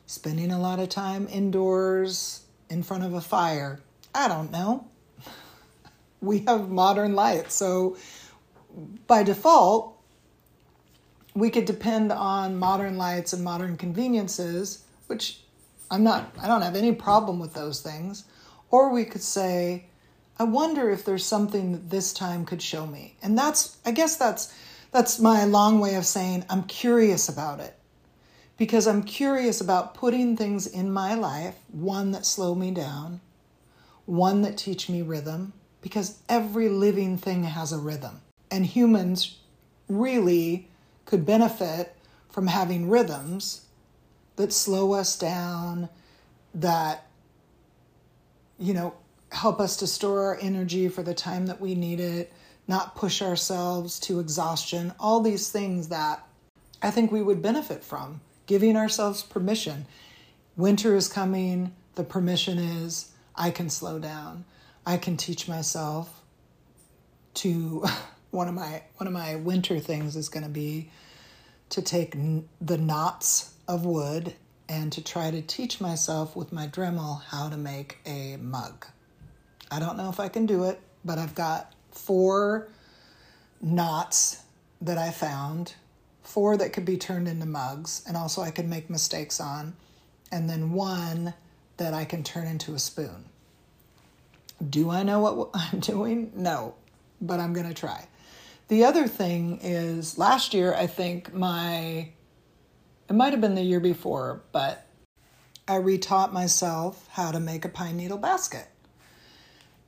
spending 0.08 0.52
a 0.52 0.60
lot 0.60 0.80
of 0.80 0.90
time 0.90 1.28
indoors 1.32 2.42
in 2.70 2.84
front 2.84 3.04
of 3.04 3.14
a 3.14 3.22
fire. 3.22 3.80
I 4.14 4.28
don't 4.28 4.52
know. 4.52 4.88
We 6.24 6.44
have 6.46 6.70
modern 6.70 7.16
light, 7.16 7.52
so 7.52 7.98
by 9.08 9.24
default, 9.24 10.01
we 11.34 11.50
could 11.50 11.66
depend 11.66 12.12
on 12.12 12.58
modern 12.58 12.98
lights 12.98 13.34
and 13.34 13.44
modern 13.44 13.78
conveniences, 13.78 14.84
which 15.08 15.42
I'm 15.90 16.04
not, 16.04 16.34
I 16.42 16.48
don't 16.48 16.62
have 16.62 16.76
any 16.76 16.92
problem 16.92 17.40
with 17.40 17.54
those 17.54 17.82
things. 17.82 18.26
Or 18.70 18.92
we 18.92 19.06
could 19.06 19.22
say, 19.22 19.86
I 20.40 20.44
wonder 20.44 20.90
if 20.90 21.06
there's 21.06 21.26
something 21.26 21.74
that 21.74 21.90
this 21.90 22.14
time 22.14 22.46
could 22.46 22.62
show 22.62 22.88
me. 22.88 23.16
And 23.22 23.38
that's, 23.38 23.78
I 23.86 23.92
guess 23.92 24.16
that's, 24.16 24.54
that's 24.92 25.20
my 25.20 25.46
long 25.46 25.80
way 25.80 25.96
of 25.96 26.06
saying 26.06 26.46
I'm 26.50 26.64
curious 26.64 27.30
about 27.30 27.60
it. 27.60 27.78
Because 28.58 28.88
I'm 28.88 29.04
curious 29.04 29.60
about 29.60 29.96
putting 29.96 30.38
things 30.38 30.68
in 30.68 30.92
my 30.92 31.16
life, 31.16 31.56
one 31.72 32.12
that 32.12 32.26
slow 32.26 32.56
me 32.56 32.72
down, 32.72 33.22
one 34.06 34.42
that 34.44 34.58
teach 34.58 34.88
me 34.90 35.02
rhythm, 35.02 35.54
because 35.82 36.20
every 36.30 36.70
living 36.70 37.18
thing 37.18 37.44
has 37.44 37.72
a 37.72 37.78
rhythm 37.78 38.22
and 38.52 38.66
humans 38.66 39.38
really 39.88 40.70
could 41.06 41.26
benefit 41.26 41.96
from 42.30 42.48
having 42.48 42.90
rhythms 42.90 43.66
that 44.36 44.54
slow 44.54 44.94
us 44.94 45.18
down, 45.18 45.90
that, 46.54 47.08
you 48.58 48.74
know, 48.74 48.94
help 49.32 49.60
us 49.60 49.78
to 49.78 49.88
store 49.88 50.26
our 50.26 50.38
energy 50.42 50.88
for 50.88 51.04
the 51.04 51.14
time 51.14 51.48
that 51.48 51.62
we 51.62 51.76
need 51.76 52.00
it, 52.00 52.32
not 52.68 52.96
push 52.96 53.22
ourselves 53.22 54.00
to 54.00 54.20
exhaustion, 54.20 54.94
all 55.00 55.22
these 55.22 55.50
things 55.52 55.90
that 55.90 56.26
I 56.82 56.92
think 56.92 57.12
we 57.12 57.22
would 57.22 57.42
benefit 57.42 57.84
from, 57.84 58.22
giving 58.46 58.76
ourselves 58.76 59.22
permission. 59.22 59.86
Winter 60.56 60.96
is 60.96 61.08
coming, 61.08 61.74
the 61.96 62.04
permission 62.04 62.58
is 62.58 63.12
I 63.36 63.52
can 63.52 63.70
slow 63.70 64.00
down. 64.00 64.46
I 64.86 64.98
can 64.98 65.18
teach 65.18 65.48
myself 65.48 66.22
to 67.36 67.86
one 68.32 68.48
of 68.48 68.54
my 68.54 68.82
one 68.98 69.08
of 69.08 69.14
my 69.14 69.36
winter 69.36 69.80
things 69.80 70.16
is 70.16 70.30
going 70.30 70.44
to 70.44 70.50
be 70.50 70.90
to 71.70 71.82
take 71.82 72.16
n- 72.16 72.48
the 72.60 72.78
knots 72.78 73.54
of 73.68 73.86
wood 73.86 74.34
and 74.68 74.92
to 74.94 75.04
try 75.04 75.30
to 75.30 75.42
teach 75.42 75.82
myself 75.82 76.36
with 76.36 76.52
my 76.52 76.68
Dremel 76.68 77.22
how 77.24 77.50
to 77.50 77.58
make 77.58 78.00
a 78.06 78.38
mug. 78.38 78.86
I 79.70 79.80
don't 79.80 79.98
know 79.98 80.10
if 80.10 80.20
I 80.20 80.30
can 80.30 80.46
do 80.46 80.64
it, 80.66 80.82
but 81.04 81.18
I've 81.18 81.36
got 81.36 81.74
four 81.92 82.70
knots 83.62 84.44
that 84.82 84.98
I 84.98 85.12
found, 85.12 85.76
four 86.24 86.58
that 86.58 86.74
could 86.74 86.86
be 86.86 86.98
turned 86.98 87.28
into 87.28 87.46
mugs, 87.46 88.04
and 88.08 88.18
also 88.18 88.42
I 88.42 88.52
could 88.52 88.68
make 88.68 88.90
mistakes 88.90 89.40
on, 89.40 89.76
and 90.32 90.50
then 90.50 90.72
one 90.72 91.34
that 91.78 91.94
I 91.94 92.06
can 92.06 92.24
turn 92.24 92.48
into 92.48 92.74
a 92.74 92.80
spoon. 92.80 93.26
Do 94.70 94.90
I 94.90 95.04
know 95.04 95.20
what 95.20 95.50
I'm 95.74 95.80
doing? 95.80 96.32
No, 96.36 96.76
but 97.20 97.40
I'm 97.40 97.54
going 97.54 97.68
to 97.68 97.74
try. 97.74 98.08
The 98.72 98.86
other 98.86 99.06
thing 99.06 99.60
is 99.62 100.18
last 100.18 100.54
year, 100.54 100.74
I 100.74 100.88
think 100.88 101.34
my, 101.34 102.08
it 103.10 103.14
might 103.14 103.34
have 103.34 103.42
been 103.42 103.56
the 103.56 103.62
year 103.62 103.82
before, 103.82 104.44
but 104.54 104.88
I 105.68 105.74
retaught 105.74 106.32
myself 106.32 107.06
how 107.12 107.34
to 107.34 107.42
make 107.42 107.66
a 107.66 107.68
pine 107.68 107.98
needle 107.98 108.18
basket. 108.18 108.68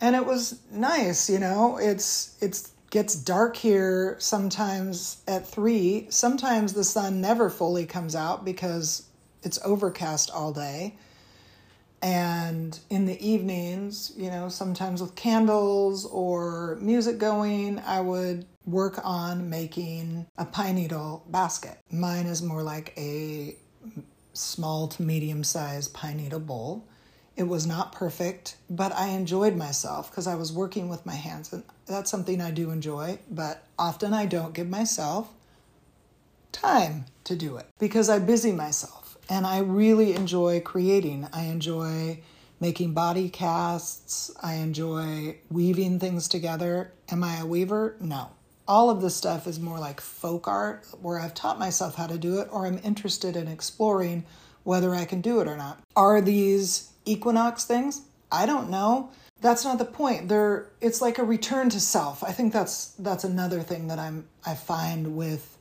And 0.01 0.17
it 0.17 0.25
was 0.25 0.59
nice, 0.69 1.29
you 1.29 1.39
know, 1.39 1.77
it's, 1.77 2.35
it's, 2.41 2.73
gets 2.89 3.15
dark 3.15 3.55
here 3.55 4.17
sometimes 4.19 5.21
at 5.29 5.47
three. 5.47 6.07
Sometimes 6.09 6.73
the 6.73 6.83
sun 6.83 7.21
never 7.21 7.49
fully 7.49 7.85
comes 7.85 8.17
out 8.17 8.43
because 8.43 9.03
it's 9.43 9.59
overcast 9.63 10.29
all 10.29 10.51
day. 10.51 10.97
And 12.03 12.77
in 12.89 13.05
the 13.05 13.17
evenings, 13.25 14.11
you 14.17 14.29
know, 14.29 14.49
sometimes 14.49 15.01
with 15.01 15.15
candles 15.15 16.05
or 16.05 16.77
music 16.81 17.17
going, 17.17 17.79
I 17.79 18.01
would 18.01 18.45
work 18.65 18.99
on 19.05 19.49
making 19.49 20.25
a 20.37 20.43
pine 20.43 20.75
needle 20.75 21.23
basket. 21.29 21.77
Mine 21.89 22.25
is 22.25 22.41
more 22.41 22.61
like 22.61 22.93
a 22.97 23.55
small 24.33 24.89
to 24.89 25.01
medium 25.01 25.45
sized 25.45 25.93
pine 25.93 26.17
needle 26.17 26.41
bowl. 26.41 26.85
It 27.37 27.43
was 27.43 27.65
not 27.65 27.93
perfect, 27.93 28.57
but 28.69 28.93
I 28.93 29.07
enjoyed 29.07 29.55
myself 29.55 30.11
because 30.11 30.27
I 30.27 30.35
was 30.35 30.51
working 30.51 30.89
with 30.89 31.05
my 31.05 31.15
hands. 31.15 31.53
And 31.53 31.63
that's 31.85 32.11
something 32.11 32.41
I 32.41 32.51
do 32.51 32.69
enjoy, 32.69 33.19
but 33.31 33.63
often 33.79 34.13
I 34.13 34.25
don't 34.25 34.53
give 34.53 34.69
myself 34.69 35.29
time 36.51 37.05
to 37.23 37.35
do 37.37 37.55
it 37.55 37.67
because 37.79 38.09
I 38.09 38.19
busy 38.19 38.51
myself. 38.51 39.02
And 39.29 39.47
I 39.47 39.59
really 39.59 40.13
enjoy 40.13 40.61
creating. 40.61 41.27
I 41.33 41.43
enjoy 41.43 42.21
making 42.59 42.93
body 42.93 43.29
casts. 43.29 44.31
I 44.41 44.55
enjoy 44.55 45.37
weaving 45.49 45.99
things 45.99 46.27
together. 46.27 46.91
Am 47.09 47.23
I 47.23 47.37
a 47.37 47.45
weaver? 47.45 47.95
No 47.99 48.31
all 48.67 48.89
of 48.89 49.01
this 49.01 49.15
stuff 49.15 49.47
is 49.47 49.59
more 49.59 49.79
like 49.79 49.99
folk 49.99 50.47
art 50.47 50.85
where 51.01 51.19
I've 51.19 51.33
taught 51.33 51.59
myself 51.59 51.95
how 51.95 52.07
to 52.07 52.17
do 52.17 52.39
it 52.39 52.47
or 52.51 52.65
I'm 52.65 52.79
interested 52.83 53.35
in 53.35 53.47
exploring 53.47 54.25
whether 54.63 54.95
I 54.95 55.05
can 55.05 55.21
do 55.21 55.41
it 55.41 55.47
or 55.47 55.57
not. 55.57 55.81
Are 55.95 56.21
these 56.21 56.91
equinox 57.05 57.65
things? 57.65 58.03
I 58.31 58.45
don't 58.45 58.69
know. 58.69 59.11
That's 59.41 59.65
not 59.65 59.77
the 59.77 59.85
point. 59.85 60.29
They're 60.29 60.69
it's 60.79 61.01
like 61.01 61.17
a 61.17 61.23
return 61.23 61.69
to 61.71 61.79
self. 61.79 62.23
I 62.23 62.31
think 62.31 62.53
that's 62.53 62.87
that's 62.91 63.25
another 63.25 63.59
thing 63.61 63.87
that 63.87 63.99
I'm 63.99 64.25
I 64.45 64.55
find 64.55 65.17
with 65.17 65.52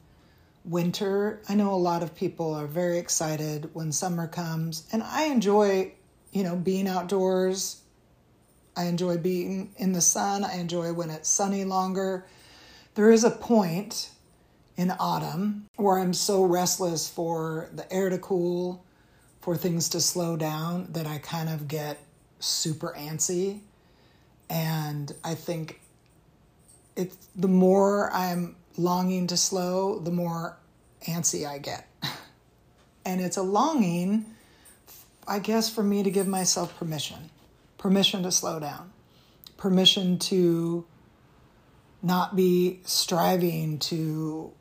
winter. 0.64 1.40
I 1.49 1.54
know 1.54 1.73
a 1.73 1.76
lot 1.76 2.02
of 2.02 2.14
people 2.14 2.54
are 2.54 2.66
very 2.66 2.99
excited 2.99 3.71
when 3.73 3.92
summer 3.92 4.28
comes 4.28 4.88
and 4.92 5.02
I 5.02 5.25
enjoy, 5.25 5.92
you 6.33 6.42
know, 6.42 6.57
being 6.57 6.88
outdoors. 6.88 7.83
I 8.76 8.85
enjoy 8.85 9.19
being 9.19 9.75
in 9.76 9.92
the 9.92 10.00
sun. 10.00 10.45
I 10.45 10.54
enjoy 10.54 10.92
when 10.92 11.11
it's 11.11 11.28
sunny 11.28 11.64
longer 11.64 12.25
there 12.95 13.11
is 13.11 13.25
a 13.25 13.31
point 13.31 14.11
in 14.76 14.92
autumn 14.99 15.66
where 15.76 15.99
I'm 15.99 16.12
so 16.12 16.45
restless 16.45 17.09
for 17.09 17.71
the 17.73 17.90
air 17.92 18.11
to 18.11 18.19
cool, 18.19 18.85
for 19.40 19.57
things 19.57 19.88
to 19.90 20.00
slow 20.00 20.37
down 20.37 20.88
that 20.92 21.07
I 21.07 21.19
kind 21.19 21.49
of 21.49 21.69
get 21.69 21.99
super 22.38 22.95
antsy. 22.97 23.61
And 24.50 25.12
I 25.25 25.35
think 25.35 25.81
it's 26.97 27.16
the 27.35 27.49
more 27.49 28.12
I'm 28.12 28.57
longing 28.76 29.26
to 29.29 29.37
slow, 29.37 29.99
the 29.99 30.11
more 30.11 30.57
antsy 31.09 31.47
I 31.47 31.59
get. 31.59 31.88
and 33.05 33.21
it's 33.21 33.37
a 33.37 33.43
longing, 33.43 34.26
I 35.26 35.38
guess, 35.38 35.71
for 35.71 35.83
me 35.83 36.02
to 36.02 36.11
give 36.11 36.26
myself 36.26 36.76
permission 36.79 37.31
permission 37.83 38.23
to 38.23 38.31
slow 38.31 38.61
down, 38.61 38.93
permission 39.57 40.17
to 40.17 40.85
not 42.00 42.37
be 42.37 42.81
striving 42.85 43.76
to 43.79 44.52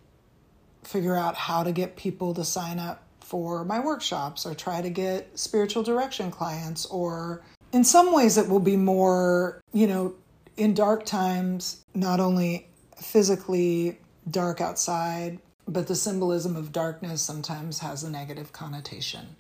figure 0.84 1.16
out 1.16 1.36
how 1.36 1.64
to 1.64 1.72
get 1.72 1.96
people 1.96 2.34
to 2.34 2.44
sign 2.44 2.80
up 2.80 3.04
for 3.20 3.64
my 3.64 3.80
workshops 3.80 4.46
or 4.46 4.56
try 4.56 4.82
to 4.82 4.90
get 4.90 5.38
spiritual 5.38 5.84
direction 5.84 6.32
clients 6.32 6.86
or 6.88 7.42
in 7.72 7.84
some 7.84 8.12
ways 8.12 8.38
it 8.38 8.50
will 8.50 8.60
be 8.60 8.76
more 8.76 9.62
you 9.72 9.88
know 9.88 10.14
in 10.58 10.74
dark 10.74 11.06
times 11.06 11.84
not 11.94 12.20
only 12.20 12.68
physically 13.02 13.98
dark 14.30 14.62
outside 14.62 15.40
but 15.68 15.88
the 15.88 15.96
symbolism 15.96 16.56
of 16.56 16.72
darkness 16.72 17.22
sometimes 17.22 17.80
has 17.80 18.04
a 18.04 18.10
negative 18.10 18.52
connotation. 18.52 19.36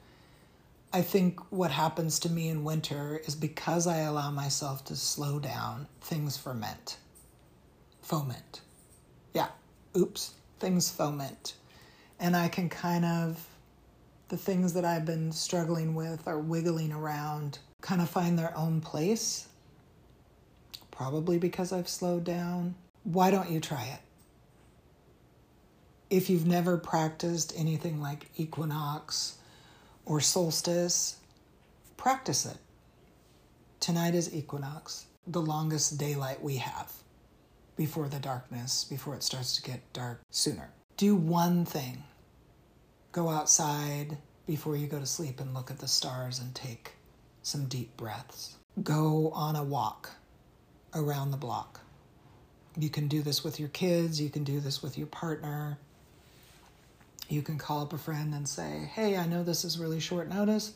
I 0.94 1.01
think 1.01 1.39
what 1.51 1.72
happens 1.72 2.20
to 2.20 2.30
me 2.30 2.50
in 2.50 2.63
winter 2.63 3.22
is 3.25 3.36
because 3.36 3.88
i 3.88 4.00
allow 4.00 4.30
myself 4.32 4.84
to 4.86 4.96
slow 4.96 5.39
down 5.39 5.88
things 6.01 6.38
ferment. 6.38 6.98
Foment. 8.01 8.62
Yeah. 9.34 9.48
Oops. 9.98 10.34
Things 10.60 10.89
foment. 10.89 11.56
And 12.20 12.36
i 12.36 12.48
can 12.48 12.70
kind 12.70 13.06
of 13.06 13.46
the 14.30 14.38
things 14.38 14.74
that 14.74 14.86
I've 14.86 15.06
been 15.06 15.34
struggling 15.34 15.94
with 15.94 16.25
are 16.25 16.39
wiggling 16.39 16.94
around, 16.94 17.60
kind 17.82 18.01
of 18.01 18.10
find 18.10 18.39
their 18.39 18.58
own 18.58 18.80
place. 18.80 19.50
Probably 20.89 21.38
because 21.38 21.74
I've 21.74 21.89
slowed 21.89 22.24
down. 22.24 22.75
Why 23.03 23.31
don't 23.31 23.50
you 23.50 23.60
try 23.60 23.84
it? 23.84 24.00
If 26.10 26.29
you've 26.29 26.46
never 26.46 26.77
practiced 26.77 27.53
anything 27.55 28.01
like 28.01 28.29
equinox 28.36 29.38
or 30.05 30.20
solstice, 30.20 31.17
practice 31.98 32.46
it. 32.46 32.58
Tonight 33.79 34.13
is 34.13 34.34
equinox, 34.34 35.05
the 35.25 35.41
longest 35.41 35.98
daylight 35.98 36.43
we 36.43 36.58
have 36.58 36.91
before 37.75 38.08
the 38.08 38.20
darkness, 38.20 38.84
before 38.84 39.15
it 39.15 39.24
starts 39.24 39.55
to 39.55 39.63
get 39.63 39.93
dark 39.93 40.22
sooner. 40.29 40.70
Do 40.98 41.15
one 41.15 41.65
thing 41.65 42.03
go 43.12 43.29
outside 43.29 44.17
before 44.46 44.75
you 44.75 44.88
go 44.88 45.00
to 45.00 45.05
sleep 45.05 45.39
and 45.39 45.53
look 45.53 45.72
at 45.72 45.79
the 45.79 45.88
stars 45.88 46.39
and 46.39 46.53
take 46.53 46.93
some 47.41 47.65
deep 47.65 47.98
breaths. 47.98 48.58
Go 48.84 49.31
on 49.31 49.55
a 49.55 49.63
walk 49.63 50.12
around 50.93 51.31
the 51.31 51.38
block. 51.38 51.81
You 52.78 52.90
can 52.90 53.08
do 53.08 53.22
this 53.22 53.44
with 53.44 53.60
your 53.60 53.70
kids, 53.70 54.22
you 54.22 54.30
can 54.30 54.44
do 54.44 54.60
this 54.60 54.82
with 54.82 54.98
your 54.98 55.08
partner. 55.08 55.78
You 57.28 57.42
can 57.42 57.58
call 57.58 57.82
up 57.82 57.94
a 57.94 57.98
friend 57.98 58.34
and 58.34 58.48
say, 58.48 58.90
Hey, 58.94 59.18
I 59.18 59.25
know 59.25 59.44
this 59.44 59.63
is 59.63 59.80
really 59.80 60.00
short 60.00 60.28
notice, 60.28 60.74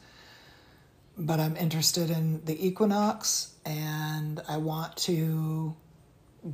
but 1.18 1.40
I'm 1.40 1.58
interested 1.58 2.10
in 2.10 2.44
the 2.46 2.66
equinox 2.66 3.54
and 3.66 4.42
I 4.48 4.58
want 4.58 4.96
to 4.98 5.76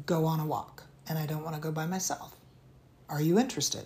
go 0.05 0.25
on 0.25 0.39
a 0.39 0.45
walk 0.45 0.83
and 1.07 1.19
I 1.19 1.25
don't 1.25 1.43
want 1.43 1.55
to 1.55 1.61
go 1.61 1.71
by 1.71 1.85
myself. 1.85 2.35
Are 3.09 3.21
you 3.21 3.37
interested? 3.37 3.85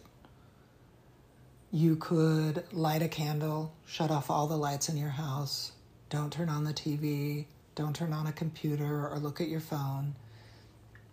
You 1.71 1.95
could 1.95 2.63
light 2.71 3.01
a 3.01 3.07
candle, 3.07 3.73
shut 3.85 4.11
off 4.11 4.29
all 4.29 4.47
the 4.47 4.55
lights 4.55 4.87
in 4.87 4.97
your 4.97 5.09
house, 5.09 5.71
don't 6.09 6.31
turn 6.31 6.47
on 6.47 6.63
the 6.63 6.73
TV, 6.73 7.45
don't 7.73 7.95
turn 7.95 8.13
on 8.13 8.27
a 8.27 8.31
computer 8.31 9.09
or 9.09 9.19
look 9.19 9.41
at 9.41 9.49
your 9.49 9.59
phone. 9.59 10.15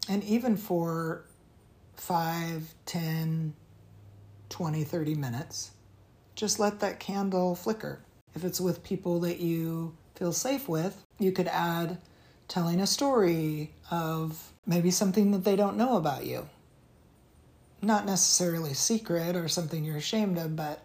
And 0.08 0.22
even 0.24 0.56
for 0.56 1.24
5, 1.94 2.74
10, 2.86 3.54
20, 4.48 4.84
30 4.84 5.14
minutes, 5.14 5.70
just 6.34 6.58
let 6.58 6.80
that 6.80 7.00
candle 7.00 7.54
flicker. 7.54 8.00
If 8.34 8.44
it's 8.44 8.60
with 8.60 8.82
people 8.82 9.20
that 9.20 9.40
you 9.40 9.94
feel 10.16 10.32
safe 10.32 10.68
with, 10.68 11.04
you 11.18 11.32
could 11.32 11.48
add 11.48 11.98
telling 12.48 12.80
a 12.80 12.86
story 12.86 13.72
of 13.90 14.52
maybe 14.66 14.90
something 14.90 15.30
that 15.30 15.44
they 15.44 15.56
don't 15.56 15.76
know 15.76 15.96
about 15.96 16.26
you 16.26 16.48
not 17.82 18.06
necessarily 18.06 18.72
secret 18.72 19.34
or 19.34 19.48
something 19.48 19.84
you're 19.84 19.96
ashamed 19.96 20.38
of, 20.38 20.54
but 20.54 20.80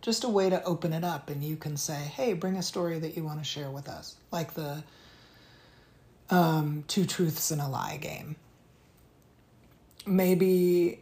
just 0.00 0.22
a 0.22 0.28
way 0.28 0.48
to 0.48 0.62
open 0.62 0.92
it 0.92 1.02
up 1.02 1.28
and 1.28 1.42
you 1.42 1.56
can 1.56 1.76
say, 1.76 1.94
hey, 1.94 2.32
bring 2.32 2.56
a 2.56 2.62
story 2.62 2.98
that 3.00 3.16
you 3.16 3.24
want 3.24 3.40
to 3.40 3.44
share 3.44 3.70
with 3.70 3.88
us, 3.88 4.16
like 4.30 4.54
the 4.54 4.82
um, 6.30 6.84
two 6.86 7.04
truths 7.04 7.50
and 7.50 7.60
a 7.60 7.66
lie 7.66 7.98
game. 8.00 8.36
Maybe 10.06 11.00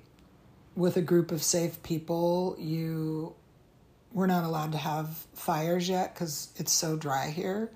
with 0.74 0.96
a 0.96 1.02
group 1.02 1.30
of 1.30 1.42
safe 1.42 1.82
people, 1.82 2.56
you 2.58 3.34
we're 4.14 4.26
not 4.26 4.44
allowed 4.44 4.72
to 4.72 4.78
have 4.78 5.08
fires 5.34 5.88
yet 5.88 6.14
because 6.14 6.48
it's 6.56 6.72
so 6.72 6.96
dry 6.96 7.30
here. 7.30 7.68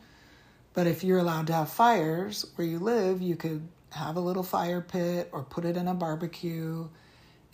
But 0.72 0.86
if 0.86 1.02
you're 1.02 1.18
allowed 1.18 1.48
to 1.48 1.52
have 1.52 1.70
fires 1.70 2.46
where 2.54 2.66
you 2.66 2.78
live, 2.78 3.20
you 3.20 3.34
could 3.34 3.66
have 3.90 4.16
a 4.16 4.20
little 4.20 4.44
fire 4.44 4.80
pit 4.80 5.28
or 5.32 5.42
put 5.42 5.64
it 5.64 5.76
in 5.76 5.88
a 5.88 5.94
barbecue 5.94 6.86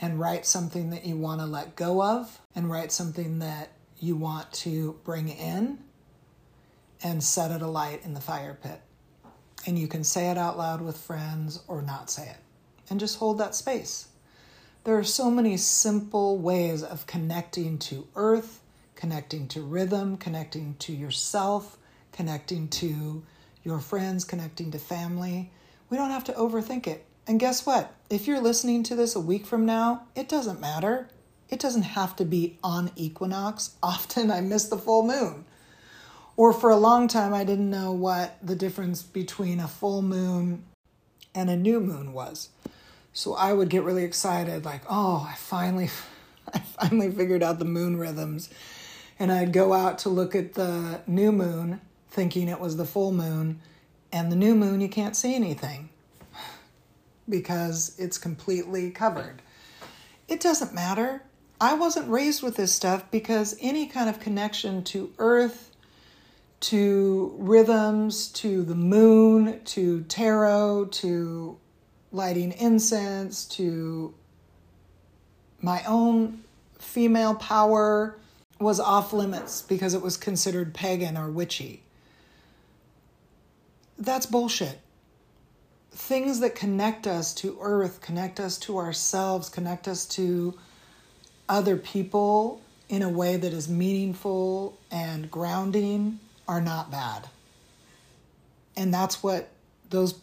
and 0.00 0.20
write 0.20 0.44
something 0.44 0.90
that 0.90 1.06
you 1.06 1.16
want 1.16 1.40
to 1.40 1.46
let 1.46 1.76
go 1.76 2.02
of 2.02 2.38
and 2.54 2.70
write 2.70 2.92
something 2.92 3.38
that 3.38 3.70
you 3.98 4.16
want 4.16 4.52
to 4.52 4.98
bring 5.04 5.28
in 5.28 5.78
and 7.02 7.24
set 7.24 7.50
it 7.50 7.62
alight 7.62 8.02
in 8.04 8.12
the 8.12 8.20
fire 8.20 8.58
pit. 8.60 8.80
And 9.66 9.78
you 9.78 9.88
can 9.88 10.04
say 10.04 10.30
it 10.30 10.37
out 10.37 10.58
loud 10.58 10.82
with 10.82 10.98
friends 10.98 11.62
or 11.68 11.80
not 11.80 12.10
say 12.10 12.28
it 12.28 12.43
and 12.90 13.01
just 13.01 13.18
hold 13.18 13.38
that 13.38 13.55
space. 13.55 14.09
There 14.85 14.99
are 14.99 15.05
so 15.05 15.31
many 15.31 15.57
simple 15.57 16.37
ways 16.37 16.83
of 16.83 17.07
connecting 17.07 17.79
to 17.79 18.07
earth, 18.14 18.61
connecting 18.94 19.49
to 19.49 19.62
rhythm, 19.62 20.18
connecting 20.18 20.77
to 20.81 20.92
yourself, 20.92 21.79
connecting 22.12 22.68
to 22.68 23.23
your 23.62 23.81
friends, 23.81 24.25
connecting 24.25 24.70
to 24.73 24.79
family. 24.79 25.51
We 25.88 25.97
don't 25.97 26.11
have 26.11 26.25
to 26.25 26.33
overthink 26.33 26.87
it. 26.87 27.07
And 27.27 27.40
guess 27.40 27.64
what? 27.64 27.94
If 28.11 28.27
you're 28.27 28.40
listening 28.40 28.83
to 28.85 28.94
this 28.94 29.16
a 29.16 29.20
week 29.20 29.47
from 29.47 29.64
now, 29.64 30.03
it 30.14 30.29
doesn't 30.29 30.61
matter. 30.61 31.09
It 31.49 31.61
doesn't 31.61 31.83
have 31.83 32.14
to 32.16 32.25
be 32.25 32.59
on 32.62 32.90
equinox. 32.97 33.77
Often 33.83 34.31
I 34.31 34.40
miss 34.40 34.66
the 34.66 34.77
full 34.77 35.03
moon. 35.03 35.44
Or 36.37 36.53
for 36.53 36.70
a 36.70 36.77
long 36.77 37.09
time, 37.09 37.33
I 37.33 37.44
didn't 37.44 37.70
know 37.70 37.92
what 37.92 38.37
the 38.42 38.57
difference 38.57 39.03
between 39.03 39.61
a 39.61 39.68
full 39.68 40.03
moon 40.03 40.64
and 41.35 41.49
a 41.49 41.57
new 41.57 41.81
moon 41.81 42.12
was. 42.12 42.49
So 43.16 43.35
I 43.35 43.53
would 43.53 43.70
get 43.70 43.85
really 43.85 44.03
excited, 44.03 44.64
like, 44.64 44.83
oh, 44.90 45.27
I 45.31 45.37
finally, 45.37 45.88
I 46.53 46.59
finally 46.59 47.12
figured 47.12 47.44
out 47.44 47.61
the 47.61 47.64
moon 47.64 47.96
rhythms. 47.96 48.50
And 49.20 49.31
I'd 49.31 49.53
go 49.53 49.72
out 49.72 49.98
to 50.00 50.09
look 50.09 50.35
at 50.35 50.55
the 50.55 51.00
new 51.07 51.31
moon, 51.31 51.81
thinking 52.11 52.48
it 52.48 52.59
was 52.59 52.77
the 52.77 52.85
full 52.85 53.12
moon. 53.12 53.61
And 54.12 54.33
the 54.33 54.37
new 54.37 54.57
moon, 54.57 54.81
you 54.81 54.88
can't 54.88 55.14
see 55.14 55.37
anything 55.37 55.90
because 57.29 57.94
it's 57.98 58.18
completely 58.18 58.90
covered. 58.90 59.42
It 60.27 60.40
doesn't 60.40 60.74
matter. 60.74 61.22
I 61.61 61.74
wasn't 61.74 62.11
raised 62.11 62.42
with 62.42 62.57
this 62.57 62.74
stuff 62.74 63.09
because 63.12 63.57
any 63.61 63.87
kind 63.87 64.11
of 64.11 64.18
connection 64.18 64.83
to 64.85 65.12
earth, 65.18 65.70
to 66.61 67.33
rhythms, 67.38 68.27
to 68.33 68.64
the 68.64 68.74
moon, 68.74 69.61
to 69.66 70.03
tarot, 70.03 70.87
to 70.87 71.59
lighting 72.14 72.53
incense, 72.53 73.44
to 73.44 74.14
my 75.61 75.83
own 75.85 76.42
female 76.79 77.35
power 77.35 78.16
was 78.59 78.81
off 78.81 79.12
limits 79.12 79.61
because 79.61 79.92
it 79.92 80.00
was 80.00 80.16
considered 80.16 80.72
pagan 80.72 81.16
or 81.16 81.29
witchy. 81.29 81.83
That's 83.98 84.24
bullshit 84.24 84.79
things 85.94 86.40
that 86.40 86.55
connect 86.55 87.07
us 87.07 87.33
to 87.33 87.57
earth, 87.61 88.00
connect 88.00 88.40
us 88.40 88.59
to 88.59 88.79
ourselves, 88.79 89.48
connect 89.48 89.87
us 89.87 90.05
to 90.07 90.55
other 91.48 91.77
people 91.77 92.61
in 92.88 93.03
a 93.03 93.09
way 93.09 93.37
that 93.37 93.53
is 93.53 93.68
meaningful 93.68 94.77
and 94.90 95.31
grounding 95.31 96.18
are 96.48 96.61
not 96.61 96.90
bad. 96.90 97.29
And 98.77 98.92
that's 98.92 99.22
what 99.22 99.48
those 99.90 100.18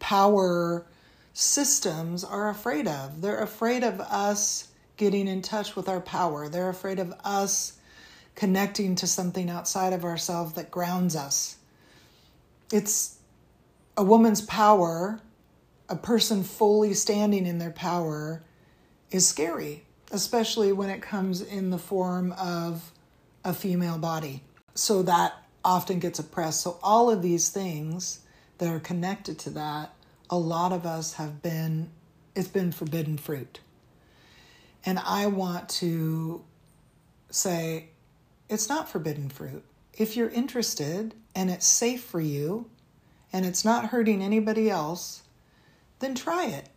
power 0.00 0.84
systems 1.32 2.24
are 2.24 2.48
afraid 2.48 2.86
of. 2.86 3.20
They're 3.20 3.42
afraid 3.42 3.84
of 3.84 4.00
us 4.00 4.68
getting 4.96 5.26
in 5.26 5.42
touch 5.42 5.74
with 5.74 5.88
our 5.88 6.00
power. 6.00 6.48
They're 6.48 6.68
afraid 6.68 6.98
of 6.98 7.12
us 7.24 7.78
connecting 8.34 8.94
to 8.96 9.06
something 9.06 9.50
outside 9.50 9.92
of 9.92 10.04
ourselves 10.04 10.54
that 10.54 10.70
grounds 10.70 11.16
us. 11.16 11.56
It's 12.72 13.18
a 13.96 14.04
woman's 14.04 14.40
power, 14.42 15.20
a 15.88 15.96
person 15.96 16.42
fully 16.42 16.94
standing 16.94 17.46
in 17.46 17.58
their 17.58 17.70
power, 17.70 18.42
is 19.10 19.26
scary, 19.26 19.84
especially 20.10 20.72
when 20.72 20.88
it 20.88 21.02
comes 21.02 21.40
in 21.42 21.70
the 21.70 21.78
form 21.78 22.32
of 22.32 22.92
a 23.44 23.52
female 23.52 23.98
body. 23.98 24.42
So 24.74 25.02
that 25.02 25.34
often 25.64 25.98
gets 25.98 26.18
oppressed. 26.18 26.62
So, 26.62 26.78
all 26.82 27.10
of 27.10 27.22
these 27.22 27.50
things 27.50 28.20
that 28.58 28.68
are 28.68 28.80
connected 28.80 29.38
to 29.40 29.50
that, 29.50 29.94
a 30.32 30.38
lot 30.38 30.72
of 30.72 30.86
us 30.86 31.12
have 31.14 31.42
been, 31.42 31.90
it's 32.34 32.48
been 32.48 32.72
forbidden 32.72 33.18
fruit. 33.18 33.60
And 34.84 34.98
I 34.98 35.26
want 35.26 35.68
to 35.68 36.42
say, 37.28 37.90
it's 38.48 38.66
not 38.66 38.88
forbidden 38.88 39.28
fruit. 39.28 39.62
If 39.92 40.16
you're 40.16 40.30
interested 40.30 41.14
and 41.34 41.50
it's 41.50 41.66
safe 41.66 42.02
for 42.02 42.20
you 42.20 42.70
and 43.30 43.44
it's 43.44 43.62
not 43.62 43.90
hurting 43.90 44.22
anybody 44.22 44.70
else, 44.70 45.22
then 45.98 46.14
try 46.14 46.46
it. 46.46 46.70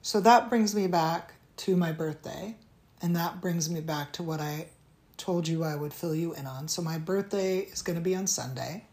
So 0.00 0.20
that 0.20 0.48
brings 0.48 0.72
me 0.72 0.86
back 0.86 1.34
to 1.58 1.76
my 1.76 1.90
birthday, 1.90 2.56
and 3.00 3.14
that 3.16 3.40
brings 3.40 3.68
me 3.70 3.80
back 3.80 4.12
to 4.14 4.22
what 4.22 4.40
I 4.40 4.66
told 5.16 5.46
you 5.46 5.64
I 5.64 5.74
would 5.74 5.92
fill 5.92 6.14
you 6.14 6.32
in 6.34 6.46
on. 6.46 6.68
So 6.68 6.80
my 6.80 6.98
birthday 6.98 7.58
is 7.58 7.82
going 7.82 7.96
to 7.96 8.02
be 8.02 8.14
on 8.14 8.26
Sunday, 8.26 8.86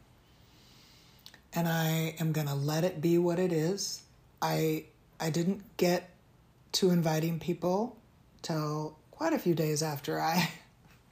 and 1.54 1.68
I 1.68 2.16
am 2.20 2.32
going 2.32 2.48
to 2.48 2.56
let 2.56 2.84
it 2.84 3.02
be 3.02 3.18
what 3.18 3.40
it 3.40 3.52
is. 3.52 4.04
I 4.42 4.86
I 5.20 5.30
didn't 5.30 5.64
get 5.78 6.10
to 6.74 6.92
inviting 6.92 7.40
people 7.40 7.98
till 8.42 8.98
quite 9.12 9.34
a 9.34 9.40
few 9.40 9.54
days 9.54 9.84
after 9.84 10.20
I 10.20 10.50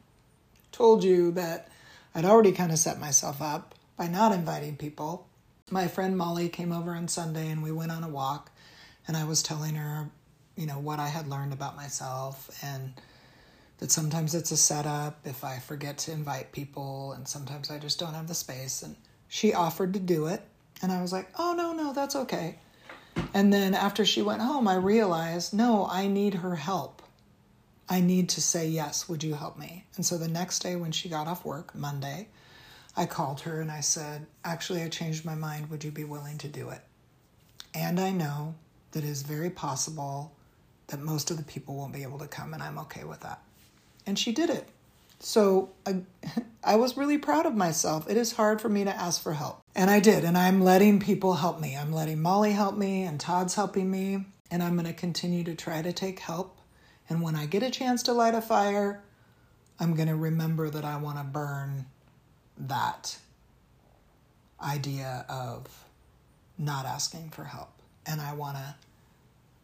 told 0.72 1.04
you 1.04 1.32
that 1.32 1.70
I'd 2.16 2.26
already 2.26 2.52
kind 2.52 2.72
of 2.72 2.80
set 2.80 3.00
myself 3.00 3.42
up 3.42 3.76
by 3.98 4.08
not 4.08 4.32
inviting 4.32 4.78
people. 4.78 5.28
My 5.70 5.88
friend 5.88 6.18
Molly 6.18 6.48
came 6.48 6.72
over 6.72 6.92
on 6.92 7.08
Sunday 7.08 7.50
and 7.52 7.62
we 7.62 7.72
went 7.72 7.92
on 7.92 8.04
a 8.04 8.08
walk, 8.08 8.52
and 9.08 9.18
I 9.18 9.26
was 9.26 9.44
telling 9.44 9.76
her, 9.76 10.10
you 10.56 10.66
know, 10.66 10.80
what 10.80 11.00
I 11.00 11.08
had 11.08 11.28
learned 11.28 11.52
about 11.52 11.76
myself 11.76 12.50
and 12.64 12.94
that 13.80 13.92
sometimes 13.92 14.34
it's 14.34 14.52
a 14.52 14.58
setup 14.58 15.20
if 15.26 15.44
I 15.44 15.60
forget 15.60 15.98
to 16.00 16.12
invite 16.12 16.52
people 16.52 17.12
and 17.12 17.28
sometimes 17.28 17.70
I 17.70 17.78
just 17.78 18.00
don't 18.00 18.14
have 18.14 18.28
the 18.28 18.34
space. 18.34 18.82
And 18.82 18.96
she 19.28 19.54
offered 19.54 19.94
to 19.94 20.00
do 20.00 20.28
it. 20.28 20.42
And 20.82 20.92
I 20.92 21.02
was 21.02 21.12
like, 21.12 21.30
oh, 21.38 21.54
no, 21.58 21.74
no, 21.74 21.94
that's 21.94 22.16
okay. 22.16 22.60
And 23.34 23.52
then 23.52 23.74
after 23.74 24.06
she 24.06 24.22
went 24.22 24.42
home, 24.42 24.68
I 24.68 24.76
realized, 24.76 25.54
no, 25.54 25.88
I 25.90 26.08
need 26.08 26.36
her 26.36 26.56
help. 26.56 27.02
I 27.90 28.02
need 28.02 28.30
to 28.30 28.42
say, 28.42 28.68
yes, 28.68 29.08
would 29.08 29.24
you 29.24 29.34
help 29.34 29.58
me? 29.58 29.86
And 29.96 30.06
so 30.06 30.18
the 30.18 30.28
next 30.28 30.60
day 30.60 30.76
when 30.76 30.92
she 30.92 31.10
got 31.10 31.28
off 31.28 31.46
work, 31.46 31.74
Monday, 31.74 32.28
I 32.96 33.06
called 33.06 33.42
her 33.42 33.62
and 33.62 33.72
I 33.72 33.80
said, 33.80 34.28
actually, 34.44 34.84
I 34.84 34.90
changed 34.90 35.26
my 35.26 35.36
mind. 35.36 35.70
Would 35.70 35.84
you 35.84 35.92
be 35.92 36.04
willing 36.04 36.38
to 36.40 36.48
do 36.48 36.70
it? 36.70 36.82
And 37.74 38.00
I 38.00 38.12
know 38.12 38.56
that 38.92 39.04
it 39.04 39.10
is 39.10 39.22
very 39.24 39.50
possible 39.50 40.36
that 40.88 41.00
most 41.00 41.32
of 41.32 41.38
the 41.38 41.44
people 41.44 41.76
won't 41.76 41.94
be 41.94 42.04
able 42.04 42.20
to 42.20 42.28
come, 42.28 42.54
and 42.54 42.64
I'm 42.64 42.80
okay 42.80 43.04
with 43.04 43.20
that. 43.22 43.42
And 44.06 44.18
she 44.18 44.32
did 44.32 44.50
it. 44.50 44.68
So 45.20 45.72
I, 45.86 46.02
I 46.64 46.76
was 46.76 46.98
really 46.98 47.18
proud 47.18 47.46
of 47.46 47.56
myself. 47.56 48.10
It 48.10 48.18
is 48.18 48.34
hard 48.34 48.62
for 48.62 48.70
me 48.70 48.84
to 48.84 48.96
ask 48.96 49.22
for 49.22 49.34
help. 49.34 49.62
And 49.76 49.90
I 49.90 50.00
did. 50.00 50.24
And 50.24 50.38
I'm 50.38 50.62
letting 50.62 51.00
people 51.00 51.36
help 51.36 51.60
me. 51.60 51.76
I'm 51.76 51.92
letting 51.92 52.22
Molly 52.22 52.52
help 52.52 52.78
me, 52.78 53.04
and 53.04 53.20
Todd's 53.20 53.56
helping 53.56 53.90
me. 53.90 54.26
And 54.50 54.64
I'm 54.64 54.74
going 54.74 54.88
to 54.88 54.94
continue 54.94 55.44
to 55.44 55.56
try 55.56 55.82
to 55.82 55.92
take 55.92 56.20
help. 56.20 56.60
And 57.10 57.22
when 57.22 57.36
I 57.36 57.46
get 57.46 57.64
a 57.64 57.70
chance 57.70 58.04
to 58.04 58.14
light 58.14 58.36
a 58.36 58.42
fire, 58.42 59.04
I'm 59.80 59.96
going 59.96 60.08
to 60.08 60.16
remember 60.16 60.70
that 60.70 60.86
I 60.86 60.98
want 60.98 61.18
to 61.18 61.24
burn 61.24 61.86
that 62.58 63.18
idea 64.62 65.26
of 65.30 65.68
not 66.58 66.86
asking 66.86 67.30
for 67.30 67.44
help. 67.44 67.70
And 68.06 68.20
I 68.20 68.34
want 68.34 68.58
to 68.58 68.76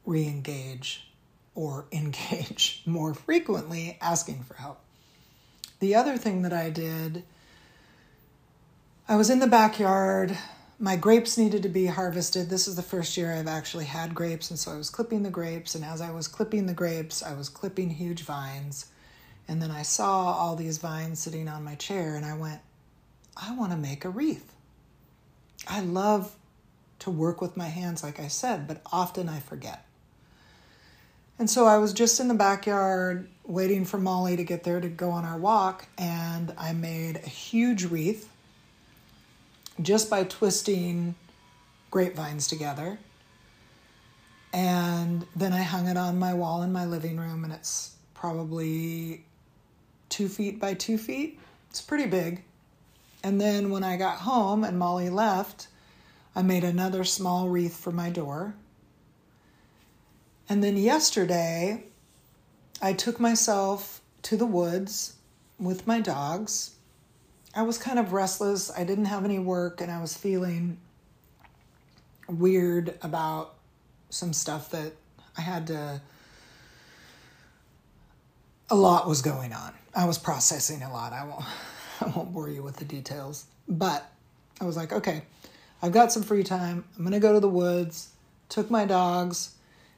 re 0.05 0.25
engage 0.25 1.07
or 1.55 1.85
engage 1.91 2.83
more 2.85 3.13
frequently 3.13 3.97
asking 4.01 4.43
for 4.43 4.55
help. 4.55 4.79
The 5.83 5.95
other 5.95 6.15
thing 6.15 6.43
that 6.43 6.53
I 6.53 6.69
did, 6.69 7.23
I 9.05 9.17
was 9.17 9.29
in 9.29 9.39
the 9.39 9.47
backyard. 9.47 10.37
My 10.79 10.95
grapes 10.95 11.37
needed 11.37 11.61
to 11.63 11.67
be 11.67 11.87
harvested. 11.87 12.49
This 12.49 12.69
is 12.69 12.77
the 12.77 12.81
first 12.81 13.17
year 13.17 13.33
I've 13.33 13.49
actually 13.49 13.83
had 13.83 14.15
grapes, 14.15 14.49
and 14.49 14.57
so 14.57 14.71
I 14.71 14.77
was 14.77 14.89
clipping 14.89 15.23
the 15.23 15.29
grapes. 15.29 15.75
And 15.75 15.83
as 15.83 15.99
I 15.99 16.09
was 16.11 16.29
clipping 16.29 16.67
the 16.67 16.73
grapes, 16.73 17.21
I 17.21 17.33
was 17.33 17.49
clipping 17.49 17.89
huge 17.89 18.21
vines. 18.21 18.85
And 19.49 19.61
then 19.61 19.71
I 19.71 19.81
saw 19.81 20.31
all 20.31 20.55
these 20.55 20.77
vines 20.77 21.19
sitting 21.19 21.49
on 21.49 21.65
my 21.65 21.75
chair, 21.75 22.15
and 22.15 22.23
I 22.23 22.37
went, 22.37 22.61
I 23.35 23.53
want 23.53 23.73
to 23.73 23.77
make 23.77 24.05
a 24.05 24.09
wreath. 24.09 24.55
I 25.67 25.81
love 25.81 26.33
to 26.99 27.11
work 27.11 27.41
with 27.41 27.57
my 27.57 27.67
hands, 27.67 28.03
like 28.03 28.21
I 28.21 28.29
said, 28.29 28.69
but 28.69 28.81
often 28.89 29.27
I 29.27 29.41
forget. 29.41 29.85
And 31.37 31.49
so 31.49 31.65
I 31.65 31.77
was 31.77 31.91
just 31.91 32.21
in 32.21 32.29
the 32.29 32.35
backyard 32.35 33.27
waiting 33.45 33.85
for 33.85 33.97
Molly 33.97 34.35
to 34.37 34.43
get 34.43 34.63
there 34.63 34.79
to 34.79 34.87
go 34.89 35.11
on 35.11 35.25
our 35.25 35.37
walk, 35.37 35.85
and 35.97 36.53
I 36.57 36.73
made 36.73 37.17
a 37.17 37.29
huge 37.29 37.85
wreath 37.85 38.29
just 39.81 40.09
by 40.09 40.23
twisting 40.23 41.15
grapevines 41.91 42.47
together. 42.47 42.99
And 44.53 45.25
then 45.35 45.51
I 45.51 45.63
hung 45.63 45.87
it 45.87 45.97
on 45.97 46.19
my 46.19 46.33
wall 46.33 46.61
in 46.61 46.71
my 46.71 46.85
living 46.85 47.17
room, 47.17 47.43
and 47.43 47.51
it's 47.51 47.95
probably 48.13 49.25
two 50.09 50.29
feet 50.29 50.59
by 50.59 50.75
two 50.75 50.97
feet. 50.97 51.39
It's 51.69 51.81
pretty 51.81 52.05
big. 52.05 52.43
And 53.23 53.41
then 53.41 53.69
when 53.69 53.83
I 53.83 53.97
got 53.97 54.17
home 54.17 54.63
and 54.63 54.77
Molly 54.77 55.09
left, 55.09 55.67
I 56.35 56.41
made 56.41 56.63
another 56.63 57.03
small 57.03 57.49
wreath 57.49 57.77
for 57.77 57.91
my 57.91 58.09
door 58.09 58.53
and 60.49 60.63
then 60.63 60.77
yesterday, 60.77 61.83
I 62.83 62.91
took 62.91 63.17
myself 63.17 64.01
to 64.23 64.35
the 64.35 64.45
woods 64.45 65.15
with 65.57 65.87
my 65.87 66.01
dogs. 66.01 66.75
I 67.55 67.61
was 67.61 67.77
kind 67.77 67.97
of 67.97 68.11
restless. 68.11 68.69
I 68.77 68.83
didn't 68.83 69.05
have 69.05 69.23
any 69.23 69.39
work 69.39 69.79
and 69.79 69.89
I 69.89 70.01
was 70.01 70.17
feeling 70.17 70.77
weird 72.27 72.97
about 73.01 73.53
some 74.09 74.33
stuff 74.33 74.69
that 74.71 74.91
I 75.37 75.41
had 75.41 75.67
to. 75.67 76.01
A 78.69 78.75
lot 78.75 79.07
was 79.07 79.21
going 79.21 79.53
on. 79.53 79.73
I 79.95 80.03
was 80.03 80.17
processing 80.17 80.83
a 80.83 80.91
lot. 80.91 81.13
I 81.13 81.23
won't, 81.23 81.45
I 82.01 82.07
won't 82.07 82.33
bore 82.33 82.49
you 82.49 82.63
with 82.63 82.75
the 82.75 82.85
details. 82.85 83.45
But 83.65 84.11
I 84.59 84.65
was 84.65 84.75
like, 84.75 84.91
okay, 84.91 85.21
I've 85.81 85.93
got 85.93 86.11
some 86.11 86.23
free 86.23 86.43
time. 86.43 86.83
I'm 86.97 87.03
going 87.03 87.13
to 87.13 87.21
go 87.21 87.31
to 87.31 87.39
the 87.39 87.47
woods. 87.47 88.09
Took 88.49 88.69
my 88.69 88.83
dogs 88.83 89.51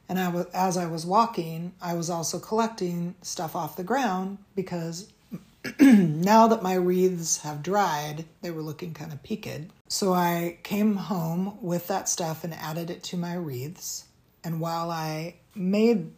and 0.08 0.18
I 0.18 0.28
was, 0.28 0.46
as 0.54 0.76
I 0.76 0.86
was 0.86 1.04
walking, 1.04 1.72
I 1.80 1.94
was 1.94 2.10
also 2.10 2.38
collecting 2.38 3.14
stuff 3.22 3.56
off 3.56 3.76
the 3.76 3.84
ground 3.84 4.38
because 4.54 5.12
now 5.80 6.46
that 6.46 6.62
my 6.62 6.74
wreaths 6.74 7.38
have 7.38 7.62
dried, 7.62 8.24
they 8.42 8.50
were 8.50 8.62
looking 8.62 8.94
kind 8.94 9.12
of 9.12 9.22
peaked. 9.22 9.70
So 9.88 10.12
I 10.12 10.58
came 10.62 10.96
home 10.96 11.58
with 11.60 11.88
that 11.88 12.08
stuff 12.08 12.44
and 12.44 12.54
added 12.54 12.90
it 12.90 13.02
to 13.04 13.16
my 13.16 13.34
wreaths. 13.34 14.04
And 14.44 14.60
while 14.60 14.90
I 14.90 15.36
made, 15.54 16.12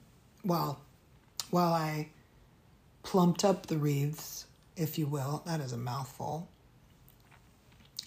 well, 0.45 0.81
while 1.51 1.73
I 1.73 2.09
plumped 3.03 3.45
up 3.45 3.67
the 3.67 3.79
wreaths, 3.79 4.47
if 4.77 4.99
you 4.99 5.07
will, 5.07 5.43
that 5.47 5.61
is 5.61 5.73
a 5.73 5.79
mouthful, 5.79 6.49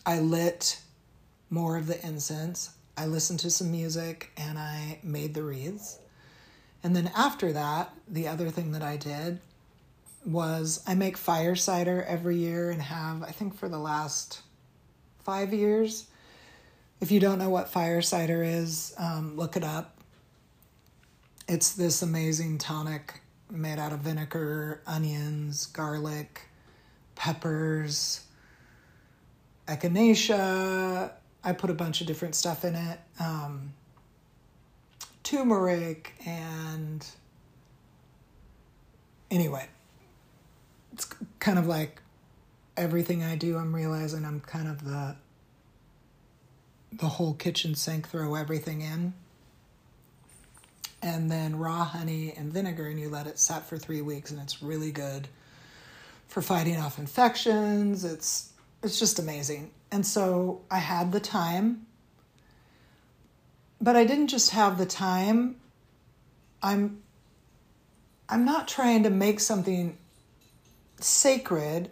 I 0.05 0.19
lit 0.19 0.79
more 1.49 1.75
of 1.77 1.87
the 1.87 2.03
incense. 2.05 2.71
I 2.97 3.05
listened 3.05 3.39
to 3.41 3.49
some 3.49 3.71
music 3.71 4.31
and 4.37 4.59
I 4.59 4.99
made 5.03 5.33
the 5.33 5.43
wreaths. 5.43 5.99
And 6.83 6.95
then 6.95 7.11
after 7.15 7.53
that, 7.53 7.93
the 8.07 8.27
other 8.27 8.49
thing 8.49 8.71
that 8.71 8.81
I 8.81 8.97
did 8.97 9.39
was 10.25 10.83
I 10.85 10.95
make 10.95 11.17
fire 11.17 11.55
cider 11.55 12.03
every 12.07 12.37
year 12.37 12.69
and 12.69 12.81
have, 12.81 13.23
I 13.23 13.31
think 13.31 13.55
for 13.55 13.69
the 13.69 13.79
last 13.79 14.41
five 15.19 15.53
years. 15.53 16.07
If 16.99 17.11
you 17.11 17.19
don't 17.19 17.39
know 17.39 17.49
what 17.49 17.69
fire 17.69 18.01
cider 18.01 18.43
is, 18.43 18.93
um, 18.97 19.35
look 19.35 19.57
it 19.57 19.63
up. 19.63 19.97
It's 21.47 21.73
this 21.73 22.01
amazing 22.01 22.59
tonic 22.59 23.21
made 23.49 23.79
out 23.79 23.91
of 23.91 23.99
vinegar, 23.99 24.81
onions, 24.85 25.65
garlic, 25.65 26.41
peppers, 27.15 28.21
echinacea, 29.67 31.11
I 31.43 31.53
put 31.53 31.69
a 31.69 31.73
bunch 31.73 32.01
of 32.01 32.07
different 32.07 32.35
stuff 32.35 32.63
in 32.63 32.75
it 32.75 32.99
um, 33.19 33.73
turmeric 35.23 36.13
and 36.25 37.05
anyway, 39.31 39.67
it's 40.93 41.05
kind 41.39 41.57
of 41.57 41.65
like 41.65 42.01
everything 42.77 43.23
I 43.23 43.35
do, 43.35 43.57
I'm 43.57 43.75
realizing 43.75 44.25
I'm 44.25 44.41
kind 44.41 44.67
of 44.67 44.83
the 44.83 45.15
the 46.91 47.07
whole 47.07 47.33
kitchen 47.33 47.73
sink, 47.73 48.09
throw 48.09 48.35
everything 48.35 48.81
in. 48.81 49.13
And 51.01 51.31
then 51.31 51.57
raw 51.57 51.85
honey 51.85 52.33
and 52.37 52.53
vinegar, 52.53 52.85
and 52.85 52.99
you 52.99 53.09
let 53.09 53.25
it 53.25 53.39
set 53.39 53.65
for 53.65 53.77
three 53.77 54.01
weeks, 54.01 54.29
and 54.29 54.39
it's 54.39 54.61
really 54.61 54.91
good 54.91 55.27
for 56.27 56.41
fighting 56.41 56.77
off 56.77 56.99
infections. 56.99 58.03
It's 58.03 58.51
it's 58.83 58.99
just 58.99 59.17
amazing. 59.17 59.71
And 59.91 60.05
so 60.05 60.61
I 60.71 60.77
had 60.77 61.11
the 61.11 61.19
time, 61.19 61.85
but 63.81 63.95
I 63.95 64.05
didn't 64.05 64.27
just 64.27 64.51
have 64.51 64.77
the 64.77 64.85
time. 64.85 65.57
I'm 66.63 67.01
I'm 68.29 68.45
not 68.45 68.69
trying 68.69 69.03
to 69.03 69.09
make 69.09 69.41
something 69.41 69.97
sacred, 70.99 71.91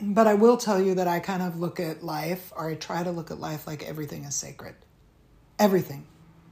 but 0.00 0.26
I 0.26 0.34
will 0.34 0.56
tell 0.56 0.80
you 0.82 0.94
that 0.96 1.06
I 1.06 1.20
kind 1.20 1.42
of 1.42 1.60
look 1.60 1.78
at 1.78 2.02
life, 2.02 2.52
or 2.56 2.70
I 2.70 2.74
try 2.74 3.04
to 3.04 3.12
look 3.12 3.30
at 3.30 3.38
life 3.38 3.66
like 3.66 3.84
everything 3.84 4.24
is 4.24 4.34
sacred. 4.34 4.74
Everything. 5.58 6.06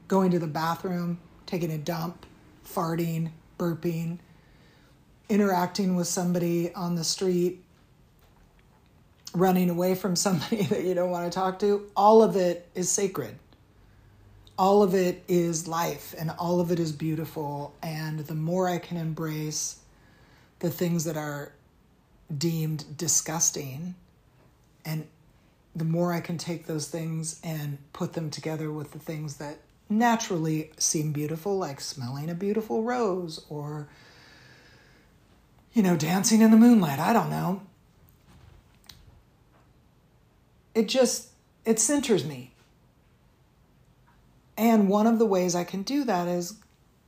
Going 0.07 0.31
to 0.31 0.38
the 0.38 0.46
bathroom, 0.46 1.18
taking 1.46 1.72
a 1.72 1.79
dump, 1.79 2.25
farting, 2.64 3.33
burping, 3.59 4.18
interacting 5.29 5.96
with 5.96 6.07
somebody 6.07 6.72
on 6.75 6.94
the 6.94 7.03
street, 7.03 7.64
running 9.35 9.71
away 9.71 9.95
from 9.95 10.16
somebody 10.16 10.62
that 10.71 10.85
you 10.85 10.95
don't 10.95 11.11
want 11.11 11.31
to 11.31 11.37
talk 11.37 11.59
to, 11.61 11.90
all 11.97 12.23
of 12.23 12.37
it 12.37 12.68
is 12.75 12.90
sacred. 12.90 13.37
All 14.59 14.83
of 14.83 14.95
it 14.95 15.25
is 15.29 15.66
life 15.66 16.14
and 16.18 16.31
all 16.38 16.61
of 16.61 16.71
it 16.71 16.79
is 16.79 16.92
beautiful. 16.92 17.75
And 17.83 18.21
the 18.21 18.35
more 18.35 18.68
I 18.68 18.79
can 18.79 18.97
embrace 18.97 19.79
the 20.59 20.71
things 20.71 21.05
that 21.05 21.16
are 21.16 21.53
deemed 22.37 22.97
disgusting, 22.97 23.95
and 24.85 25.07
the 25.75 25.85
more 25.85 26.12
I 26.12 26.21
can 26.21 26.38
take 26.38 26.66
those 26.66 26.88
things 26.88 27.40
and 27.42 27.79
put 27.92 28.12
them 28.12 28.31
together 28.31 28.71
with 28.71 28.92
the 28.92 28.99
things 28.99 29.37
that 29.37 29.59
naturally 29.88 30.71
seem 30.79 31.12
beautiful, 31.12 31.59
like 31.59 31.81
smelling 31.81 32.31
a 32.31 32.35
beautiful 32.35 32.83
rose 32.83 33.45
or, 33.49 33.88
you 35.73 35.83
know, 35.83 35.97
dancing 35.97 36.40
in 36.40 36.51
the 36.51 36.57
moonlight. 36.57 36.99
I 36.99 37.12
don't 37.12 37.31
know. 37.31 37.62
It 40.74 40.88
just, 40.88 41.28
it 41.64 41.78
centers 41.78 42.24
me. 42.24 42.52
And 44.56 44.88
one 44.88 45.06
of 45.06 45.18
the 45.18 45.26
ways 45.26 45.54
I 45.54 45.64
can 45.64 45.82
do 45.82 46.04
that 46.04 46.28
is 46.28 46.54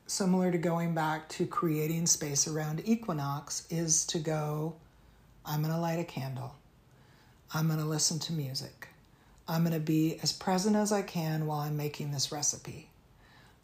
similar 0.07 0.50
to 0.50 0.59
going 0.59 0.94
back 0.94 1.29
to 1.31 1.46
creating 1.46 2.07
space 2.07 2.46
around 2.46 2.83
equinox 2.85 3.66
is 3.70 4.05
to 4.07 4.18
go, 4.18 4.74
I'm 5.44 5.61
going 5.61 5.72
to 5.72 5.81
light 5.81 5.98
a 5.98 6.05
candle. 6.05 6.57
I'm 7.53 7.66
going 7.66 7.79
to 7.79 7.85
listen 7.85 8.18
to 8.20 8.33
music. 8.33 8.88
I'm 9.46 9.62
going 9.62 9.74
to 9.74 9.81
be 9.81 10.18
as 10.22 10.33
present 10.33 10.74
as 10.74 10.90
I 10.90 11.03
can 11.03 11.46
while 11.46 11.61
I'm 11.61 11.77
making 11.77 12.12
this 12.12 12.33
recipe. 12.33 12.88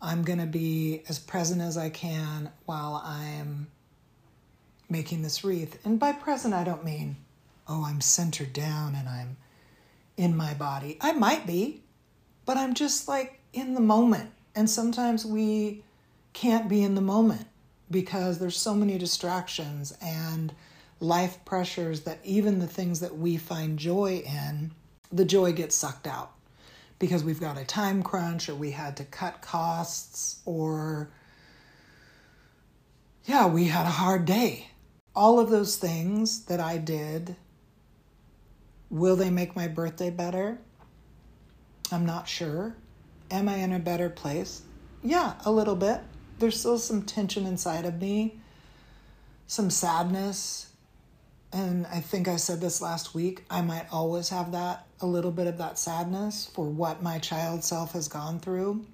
I'm 0.02 0.22
going 0.22 0.38
to 0.38 0.46
be 0.46 1.02
as 1.08 1.18
present 1.18 1.60
as 1.60 1.76
I 1.76 1.90
can 1.90 2.50
while 2.66 3.02
I'm 3.04 3.68
making 4.88 5.22
this 5.22 5.44
wreath. 5.44 5.78
And 5.84 5.98
by 5.98 6.12
present, 6.12 6.54
I 6.54 6.64
don't 6.64 6.84
mean, 6.84 7.16
oh, 7.68 7.84
I'm 7.84 8.00
centered 8.00 8.52
down 8.52 8.94
and 8.94 9.08
I'm 9.08 9.36
in 10.20 10.36
my 10.36 10.52
body. 10.52 10.98
I 11.00 11.12
might 11.12 11.46
be, 11.46 11.80
but 12.44 12.58
I'm 12.58 12.74
just 12.74 13.08
like 13.08 13.40
in 13.54 13.72
the 13.72 13.80
moment. 13.80 14.30
And 14.54 14.68
sometimes 14.68 15.24
we 15.24 15.82
can't 16.34 16.68
be 16.68 16.82
in 16.82 16.94
the 16.94 17.00
moment 17.00 17.46
because 17.90 18.38
there's 18.38 18.58
so 18.58 18.74
many 18.74 18.98
distractions 18.98 19.96
and 20.02 20.52
life 21.00 21.42
pressures 21.46 22.02
that 22.02 22.18
even 22.22 22.58
the 22.58 22.66
things 22.66 23.00
that 23.00 23.16
we 23.16 23.38
find 23.38 23.78
joy 23.78 24.22
in, 24.26 24.72
the 25.10 25.24
joy 25.24 25.52
gets 25.52 25.74
sucked 25.74 26.06
out 26.06 26.32
because 26.98 27.24
we've 27.24 27.40
got 27.40 27.56
a 27.56 27.64
time 27.64 28.02
crunch 28.02 28.50
or 28.50 28.54
we 28.54 28.72
had 28.72 28.98
to 28.98 29.04
cut 29.04 29.40
costs 29.40 30.42
or 30.44 31.08
yeah, 33.24 33.46
we 33.46 33.64
had 33.64 33.86
a 33.86 33.90
hard 33.90 34.26
day. 34.26 34.68
All 35.16 35.40
of 35.40 35.48
those 35.48 35.76
things 35.76 36.44
that 36.44 36.60
I 36.60 36.76
did, 36.76 37.36
will 38.90 39.16
they 39.16 39.30
make 39.30 39.56
my 39.56 39.68
birthday 39.68 40.10
better? 40.10 40.58
I'm 41.92 42.04
not 42.04 42.28
sure. 42.28 42.76
Am 43.30 43.48
I 43.48 43.56
in 43.56 43.72
a 43.72 43.78
better 43.78 44.10
place? 44.10 44.62
Yeah, 45.02 45.34
a 45.44 45.50
little 45.50 45.76
bit. 45.76 46.00
There's 46.38 46.58
still 46.58 46.78
some 46.78 47.02
tension 47.02 47.46
inside 47.46 47.84
of 47.84 48.00
me, 48.00 48.40
some 49.46 49.70
sadness, 49.70 50.70
and 51.52 51.86
I 51.88 52.00
think 52.00 52.28
I 52.28 52.36
said 52.36 52.60
this 52.60 52.80
last 52.80 53.14
week, 53.14 53.44
I 53.50 53.60
might 53.60 53.86
always 53.92 54.28
have 54.28 54.52
that, 54.52 54.86
a 55.00 55.06
little 55.06 55.32
bit 55.32 55.48
of 55.48 55.58
that 55.58 55.78
sadness 55.78 56.48
for 56.54 56.64
what 56.64 57.02
my 57.02 57.18
child 57.18 57.64
self 57.64 57.92
has 57.92 58.06
gone 58.06 58.38
through. 58.38 58.84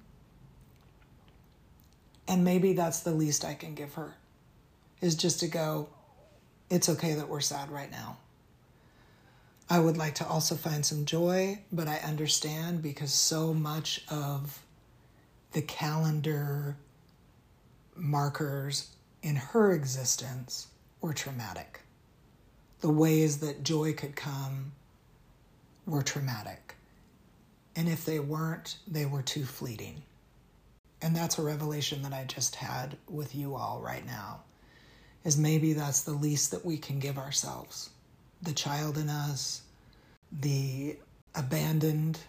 And 2.27 2.43
maybe 2.43 2.73
that's 2.73 3.01
the 3.01 3.11
least 3.11 3.45
I 3.45 3.53
can 3.53 3.75
give 3.75 3.93
her, 3.93 4.15
is 5.01 5.15
just 5.15 5.39
to 5.41 5.47
go, 5.47 5.89
it's 6.69 6.89
okay 6.89 7.13
that 7.13 7.29
we're 7.29 7.41
sad 7.41 7.69
right 7.69 7.91
now. 7.91 8.17
I 9.69 9.79
would 9.79 9.97
like 9.97 10.15
to 10.15 10.27
also 10.27 10.55
find 10.55 10.85
some 10.85 11.05
joy, 11.05 11.59
but 11.71 11.87
I 11.87 11.97
understand 11.97 12.81
because 12.81 13.11
so 13.11 13.53
much 13.53 14.03
of 14.09 14.61
the 15.51 15.61
calendar 15.61 16.77
markers 17.95 18.89
in 19.21 19.35
her 19.35 19.73
existence 19.73 20.67
were 21.01 21.13
traumatic 21.13 21.81
the 22.81 22.89
ways 22.89 23.39
that 23.39 23.63
joy 23.63 23.93
could 23.93 24.15
come 24.15 24.71
were 25.85 26.03
traumatic. 26.03 26.75
And 27.75 27.87
if 27.87 28.05
they 28.05 28.19
weren't, 28.19 28.77
they 28.87 29.05
were 29.05 29.21
too 29.21 29.45
fleeting. 29.45 30.01
And 31.01 31.15
that's 31.15 31.37
a 31.37 31.43
revelation 31.43 32.01
that 32.03 32.13
I 32.13 32.25
just 32.25 32.55
had 32.55 32.97
with 33.07 33.35
you 33.35 33.55
all 33.55 33.81
right 33.81 34.05
now. 34.05 34.41
Is 35.23 35.37
maybe 35.37 35.73
that's 35.73 36.01
the 36.01 36.13
least 36.13 36.51
that 36.51 36.65
we 36.65 36.77
can 36.77 36.99
give 36.99 37.17
ourselves. 37.17 37.89
The 38.41 38.53
child 38.53 38.97
in 38.97 39.09
us, 39.09 39.61
the 40.31 40.97
abandoned, 41.35 42.19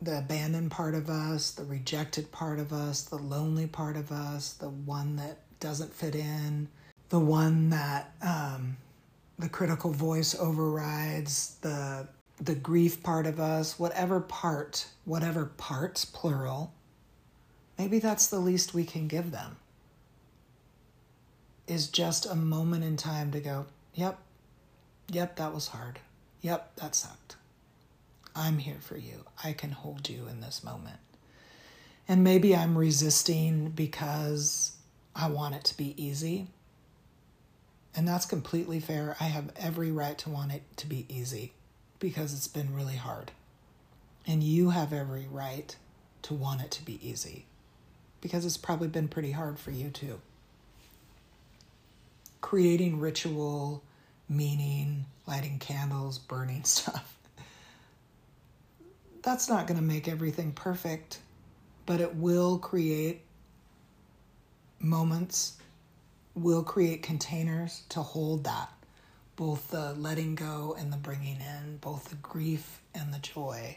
the 0.00 0.18
abandoned 0.18 0.70
part 0.70 0.94
of 0.94 1.08
us, 1.08 1.50
the 1.50 1.64
rejected 1.64 2.30
part 2.32 2.58
of 2.58 2.72
us, 2.72 3.02
the 3.02 3.16
lonely 3.16 3.66
part 3.66 3.96
of 3.96 4.12
us, 4.12 4.52
the 4.52 4.68
one 4.68 5.16
that 5.16 5.38
doesn't 5.60 5.92
fit 5.92 6.14
in, 6.14 6.68
the 7.08 7.18
one 7.18 7.70
that 7.70 8.14
um, 8.22 8.76
the 9.38 9.48
critical 9.48 9.92
voice 9.92 10.34
overrides 10.38 11.56
the 11.60 12.08
the 12.38 12.54
grief 12.54 13.02
part 13.02 13.26
of 13.26 13.40
us, 13.40 13.78
whatever 13.78 14.20
part, 14.20 14.86
whatever 15.04 15.46
parts 15.56 16.04
plural, 16.04 16.72
maybe 17.78 17.98
that's 17.98 18.26
the 18.26 18.38
least 18.38 18.74
we 18.74 18.84
can 18.84 19.08
give 19.08 19.30
them. 19.30 19.56
Is 21.66 21.88
just 21.88 22.26
a 22.26 22.34
moment 22.34 22.84
in 22.84 22.96
time 22.96 23.32
to 23.32 23.40
go, 23.40 23.66
yep, 23.94 24.18
yep, 25.08 25.36
that 25.36 25.54
was 25.54 25.68
hard. 25.68 25.98
Yep, 26.42 26.76
that 26.76 26.94
sucked. 26.94 27.36
I'm 28.34 28.58
here 28.58 28.78
for 28.80 28.96
you. 28.96 29.24
I 29.42 29.52
can 29.52 29.70
hold 29.70 30.08
you 30.08 30.26
in 30.28 30.40
this 30.40 30.62
moment. 30.62 30.98
And 32.06 32.22
maybe 32.22 32.54
I'm 32.54 32.76
resisting 32.78 33.70
because 33.70 34.72
I 35.14 35.28
want 35.28 35.54
it 35.54 35.64
to 35.64 35.76
be 35.76 35.94
easy. 36.02 36.48
And 37.96 38.06
that's 38.06 38.26
completely 38.26 38.78
fair. 38.78 39.16
I 39.18 39.24
have 39.24 39.52
every 39.56 39.90
right 39.90 40.18
to 40.18 40.30
want 40.30 40.52
it 40.52 40.62
to 40.76 40.86
be 40.86 41.06
easy 41.08 41.52
because 41.98 42.34
it's 42.34 42.48
been 42.48 42.74
really 42.74 42.96
hard. 42.96 43.32
And 44.26 44.42
you 44.42 44.70
have 44.70 44.92
every 44.92 45.26
right 45.30 45.74
to 46.22 46.34
want 46.34 46.60
it 46.60 46.70
to 46.72 46.84
be 46.84 47.00
easy 47.02 47.46
because 48.20 48.44
it's 48.44 48.56
probably 48.56 48.88
been 48.88 49.08
pretty 49.08 49.32
hard 49.32 49.58
for 49.58 49.70
you 49.70 49.88
too. 49.88 50.20
Creating 52.40 53.00
ritual, 53.00 53.82
meaning, 54.28 55.06
lighting 55.26 55.58
candles, 55.58 56.18
burning 56.18 56.64
stuff. 56.64 57.16
That's 59.22 59.48
not 59.48 59.66
going 59.66 59.78
to 59.78 59.84
make 59.84 60.08
everything 60.08 60.52
perfect, 60.52 61.18
but 61.84 62.00
it 62.00 62.14
will 62.14 62.58
create 62.58 63.22
moments 64.78 65.54
will 66.34 66.62
create 66.62 67.02
containers 67.02 67.82
to 67.88 68.00
hold 68.02 68.44
that 68.44 68.70
both 69.36 69.68
the 69.68 69.92
letting 69.94 70.34
go 70.34 70.74
and 70.78 70.92
the 70.92 70.96
bringing 70.96 71.36
in, 71.36 71.76
both 71.76 72.08
the 72.08 72.16
grief 72.16 72.80
and 72.94 73.12
the 73.12 73.18
joy. 73.18 73.76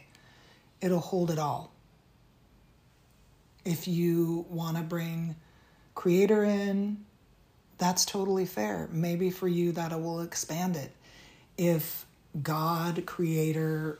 It'll 0.80 0.98
hold 0.98 1.30
it 1.30 1.38
all. 1.38 1.70
If 3.64 3.86
you 3.86 4.46
want 4.48 4.78
to 4.78 4.82
bring 4.82 5.36
creator 5.94 6.44
in, 6.44 7.04
that's 7.80 8.04
totally 8.04 8.44
fair. 8.44 8.88
Maybe 8.92 9.30
for 9.30 9.48
you 9.48 9.72
that 9.72 9.98
will 10.00 10.20
expand 10.20 10.76
it. 10.76 10.92
If 11.56 12.06
God, 12.42 13.06
creator, 13.06 13.98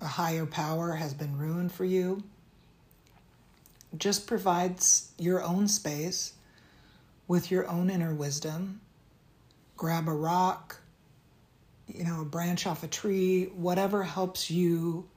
a 0.00 0.06
higher 0.06 0.44
power 0.44 0.94
has 0.94 1.14
been 1.14 1.38
ruined 1.38 1.72
for 1.72 1.84
you, 1.84 2.24
just 3.96 4.26
provides 4.26 5.12
your 5.18 5.42
own 5.42 5.68
space 5.68 6.32
with 7.28 7.50
your 7.50 7.68
own 7.68 7.90
inner 7.90 8.12
wisdom. 8.12 8.80
Grab 9.76 10.08
a 10.08 10.12
rock, 10.12 10.80
you 11.86 12.04
know, 12.04 12.22
a 12.22 12.24
branch 12.24 12.66
off 12.66 12.82
a 12.82 12.88
tree, 12.88 13.44
whatever 13.54 14.02
helps 14.02 14.50
you 14.50 15.08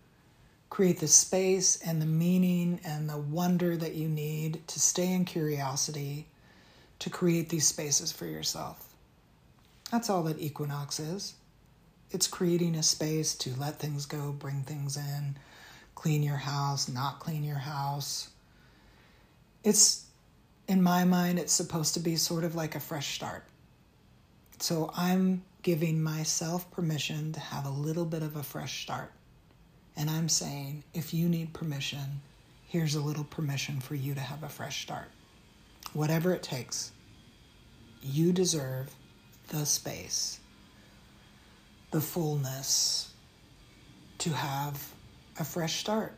create 0.70 1.00
the 1.00 1.08
space 1.08 1.82
and 1.82 2.00
the 2.00 2.06
meaning 2.06 2.80
and 2.86 3.10
the 3.10 3.18
wonder 3.18 3.76
that 3.76 3.96
you 3.96 4.08
need 4.08 4.62
to 4.68 4.80
stay 4.80 5.12
in 5.12 5.26
curiosity 5.26 6.28
to 7.06 7.12
create 7.12 7.50
these 7.50 7.68
spaces 7.68 8.12
for 8.12 8.26
yourself. 8.26 8.96
That's 9.92 10.10
all 10.10 10.24
that 10.24 10.42
equinox 10.42 11.00
is. 11.00 11.36
It's 12.10 12.26
creating 12.26 12.74
a 12.74 12.82
space 12.82 13.36
to 13.36 13.54
let 13.60 13.78
things 13.78 14.08
go, 14.08 14.32
bring 14.32 14.64
things 14.64 14.98
in, 14.98 15.38
clean 15.94 16.24
your 16.24 16.38
house, 16.38 16.90
not 16.90 17.20
clean 17.20 17.44
your 17.44 17.60
house. 17.60 18.30
It's 19.64 20.08
in 20.68 20.82
my 20.82 21.04
mind, 21.04 21.38
it's 21.38 21.54
supposed 21.54 21.94
to 21.94 22.00
be 22.00 22.16
sort 22.16 22.44
of 22.44 22.56
like 22.56 22.74
a 22.74 22.80
fresh 22.80 23.14
start. 23.14 23.44
So 24.58 24.90
I'm 24.98 25.44
giving 25.62 26.02
myself 26.02 26.72
permission 26.72 27.34
to 27.34 27.40
have 27.40 27.68
a 27.68 27.70
little 27.70 28.06
bit 28.06 28.24
of 28.24 28.36
a 28.36 28.42
fresh 28.42 28.82
start. 28.82 29.12
And 29.96 30.10
I'm 30.10 30.28
saying, 30.28 30.84
if 30.96 31.14
you 31.14 31.30
need 31.30 31.54
permission, 31.54 32.22
here's 32.68 32.96
a 32.96 33.00
little 33.00 33.26
permission 33.26 33.80
for 33.80 33.94
you 33.94 34.16
to 34.16 34.22
have 34.22 34.42
a 34.42 34.50
fresh 34.50 34.82
start. 34.82 35.12
Whatever 35.94 36.34
it 36.34 36.42
takes, 36.42 36.92
you 38.06 38.32
deserve 38.32 38.94
the 39.48 39.66
space, 39.66 40.40
the 41.92 42.02
fullness 42.02 43.12
to 44.20 44.30
have 44.32 44.92
a 45.40 45.44
fresh 45.44 45.80
start 45.80 46.14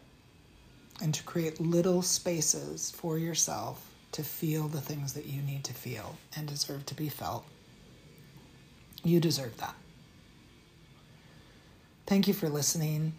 and 1.02 1.13
to 1.13 1.23
create 1.23 1.60
little 1.60 2.02
spaces 2.02 2.91
for 2.91 3.17
yourself 3.17 3.93
to 4.12 4.23
feel 4.23 4.67
the 4.67 4.82
things 4.82 5.13
that 5.13 5.26
you 5.26 5.41
need 5.41 5.63
to 5.63 5.73
feel 5.73 6.17
and 6.36 6.47
deserve 6.47 6.86
to 6.88 6.95
be 6.95 7.10
felt. 7.10 7.45
You 9.04 9.19
deserve 9.19 9.56
that. 9.58 9.76
Thank 12.06 12.28
you 12.28 12.34
for 12.34 12.50
listening. 12.50 13.13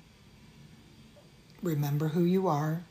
Remember 1.62 2.09
who 2.09 2.24
you 2.24 2.48
are. 2.48 2.83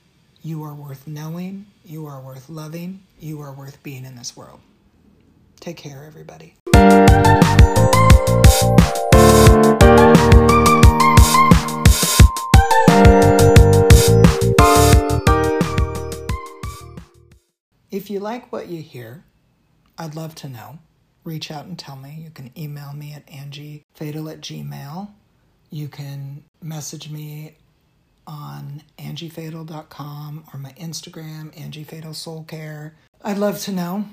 You 0.41 0.63
are 0.63 0.73
worth 0.73 1.07
knowing. 1.07 1.65
You 1.83 2.05
are 2.05 2.21
worth 2.21 2.49
loving. 2.49 3.03
You 3.19 3.41
are 3.41 3.51
worth 3.51 3.81
being 3.83 4.05
in 4.05 4.15
this 4.15 4.37
world. 4.37 4.59
Take 5.59 5.77
care, 5.77 6.05
everybody. 6.05 6.55
If 17.89 18.11
you 18.11 18.19
like 18.19 18.51
what 18.51 18.67
you 18.67 18.81
hear, 18.81 19.23
I'd 19.97 20.15
love 20.15 20.35
to 20.35 20.49
know. 20.49 20.79
Reach 21.23 21.51
out 21.51 21.65
and 21.65 21.77
tell 21.77 21.95
me. 21.95 22.21
You 22.23 22.29
can 22.29 22.51
email 22.57 22.93
me 22.93 23.13
at 23.13 23.25
angiefadel 23.27 24.31
at 24.31 24.41
gmail. 24.41 25.09
You 25.69 25.87
can 25.87 26.43
message 26.61 27.09
me 27.09 27.57
on 28.25 28.83
angiefadel.com 28.99 30.45
or 30.53 30.59
my 30.59 30.71
Instagram, 30.73 31.53
angiefadel 31.55 32.13
soul 32.13 32.43
care. 32.47 32.95
I'd 33.23 33.37
love 33.37 33.59
to 33.61 33.71
know. 33.71 34.05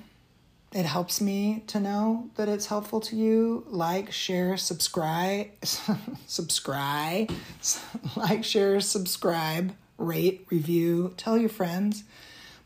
It 0.74 0.86
helps 0.86 1.20
me 1.20 1.62
to 1.68 1.78
know 1.78 2.30
that 2.34 2.48
it's 2.48 2.66
helpful 2.66 3.00
to 3.02 3.14
you. 3.14 3.64
Like, 3.68 4.10
share, 4.10 4.56
subscribe, 4.56 5.46
subscribe, 6.26 7.30
like, 8.16 8.42
share, 8.42 8.80
subscribe, 8.80 9.76
rate, 9.98 10.46
review, 10.50 11.14
tell 11.16 11.38
your 11.38 11.48
friends. 11.48 12.02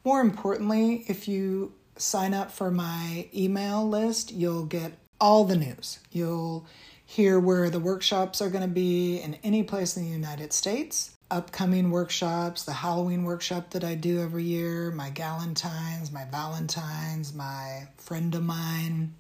More 0.05 0.23
importantly, 0.23 1.05
if 1.07 1.29
you 1.29 1.75
sign 1.97 2.33
up 2.33 2.51
for 2.51 2.71
my 2.71 3.29
email 3.35 3.87
list, 3.87 4.33
you'll 4.33 4.65
get 4.65 4.93
all 5.21 5.45
the 5.45 5.57
news. 5.57 5.99
You'll 6.11 6.67
hear 7.05 7.39
where 7.39 7.69
the 7.69 7.81
workshops 7.81 8.41
are 8.41 8.49
going 8.49 8.63
to 8.63 8.69
be 8.69 9.19
in 9.19 9.37
any 9.45 9.63
place 9.63 9.99
in 9.99 10.05
the 10.05 10.09
United 10.09 10.55
States, 10.55 11.11
upcoming 11.31 11.91
workshops, 11.91 12.65
the 12.65 12.73
Halloween 12.73 13.25
workshop 13.25 13.71
that 13.71 13.85
I 13.85 13.95
do 13.95 14.21
every 14.21 14.45
year, 14.45 14.91
my 14.91 15.11
Galentine's, 15.11 16.11
my 16.11 16.25
Valentine's, 16.25 17.35
my 17.35 17.89
friend 17.97 18.35
of 18.35 18.43
mine 18.43 19.15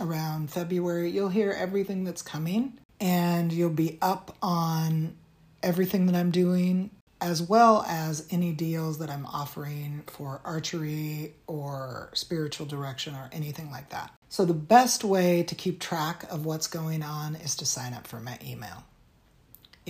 around 0.00 0.50
February. 0.50 1.10
You'll 1.10 1.28
hear 1.28 1.52
everything 1.52 2.04
that's 2.04 2.22
coming 2.22 2.78
and 3.00 3.52
you'll 3.52 3.70
be 3.70 3.98
up 4.00 4.36
on 4.42 5.16
everything 5.62 6.06
that 6.06 6.14
I'm 6.14 6.30
doing 6.30 6.90
as 7.20 7.42
well 7.42 7.84
as 7.86 8.26
any 8.30 8.52
deals 8.52 8.98
that 8.98 9.10
I'm 9.10 9.26
offering 9.26 10.04
for 10.06 10.40
archery 10.44 11.34
or 11.46 12.10
spiritual 12.14 12.66
direction 12.66 13.14
or 13.14 13.28
anything 13.32 13.70
like 13.70 13.90
that. 13.90 14.10
So, 14.30 14.44
the 14.44 14.54
best 14.54 15.04
way 15.04 15.42
to 15.42 15.54
keep 15.54 15.80
track 15.80 16.24
of 16.30 16.46
what's 16.46 16.66
going 16.66 17.02
on 17.02 17.34
is 17.36 17.56
to 17.56 17.66
sign 17.66 17.92
up 17.92 18.06
for 18.06 18.20
my 18.20 18.38
email. 18.42 18.84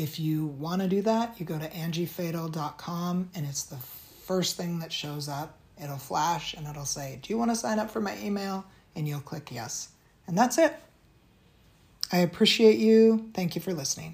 If 0.01 0.19
you 0.19 0.47
want 0.47 0.81
to 0.81 0.89
do 0.89 1.03
that, 1.03 1.39
you 1.39 1.45
go 1.45 1.59
to 1.59 1.69
angiefadel.com 1.69 3.31
and 3.35 3.47
it's 3.47 3.65
the 3.65 3.77
first 3.77 4.57
thing 4.57 4.79
that 4.79 4.91
shows 4.91 5.29
up. 5.29 5.59
It'll 5.83 5.99
flash 5.99 6.55
and 6.55 6.67
it'll 6.67 6.87
say, 6.87 7.19
Do 7.21 7.31
you 7.31 7.37
want 7.37 7.51
to 7.51 7.55
sign 7.55 7.79
up 7.79 7.91
for 7.91 8.01
my 8.01 8.19
email? 8.19 8.65
And 8.97 9.07
you'll 9.07 9.21
click 9.21 9.53
yes. 9.53 9.91
And 10.27 10.39
that's 10.39 10.57
it. 10.57 10.75
I 12.11 12.19
appreciate 12.19 12.79
you. 12.79 13.29
Thank 13.35 13.55
you 13.55 13.61
for 13.61 13.75
listening. 13.75 14.09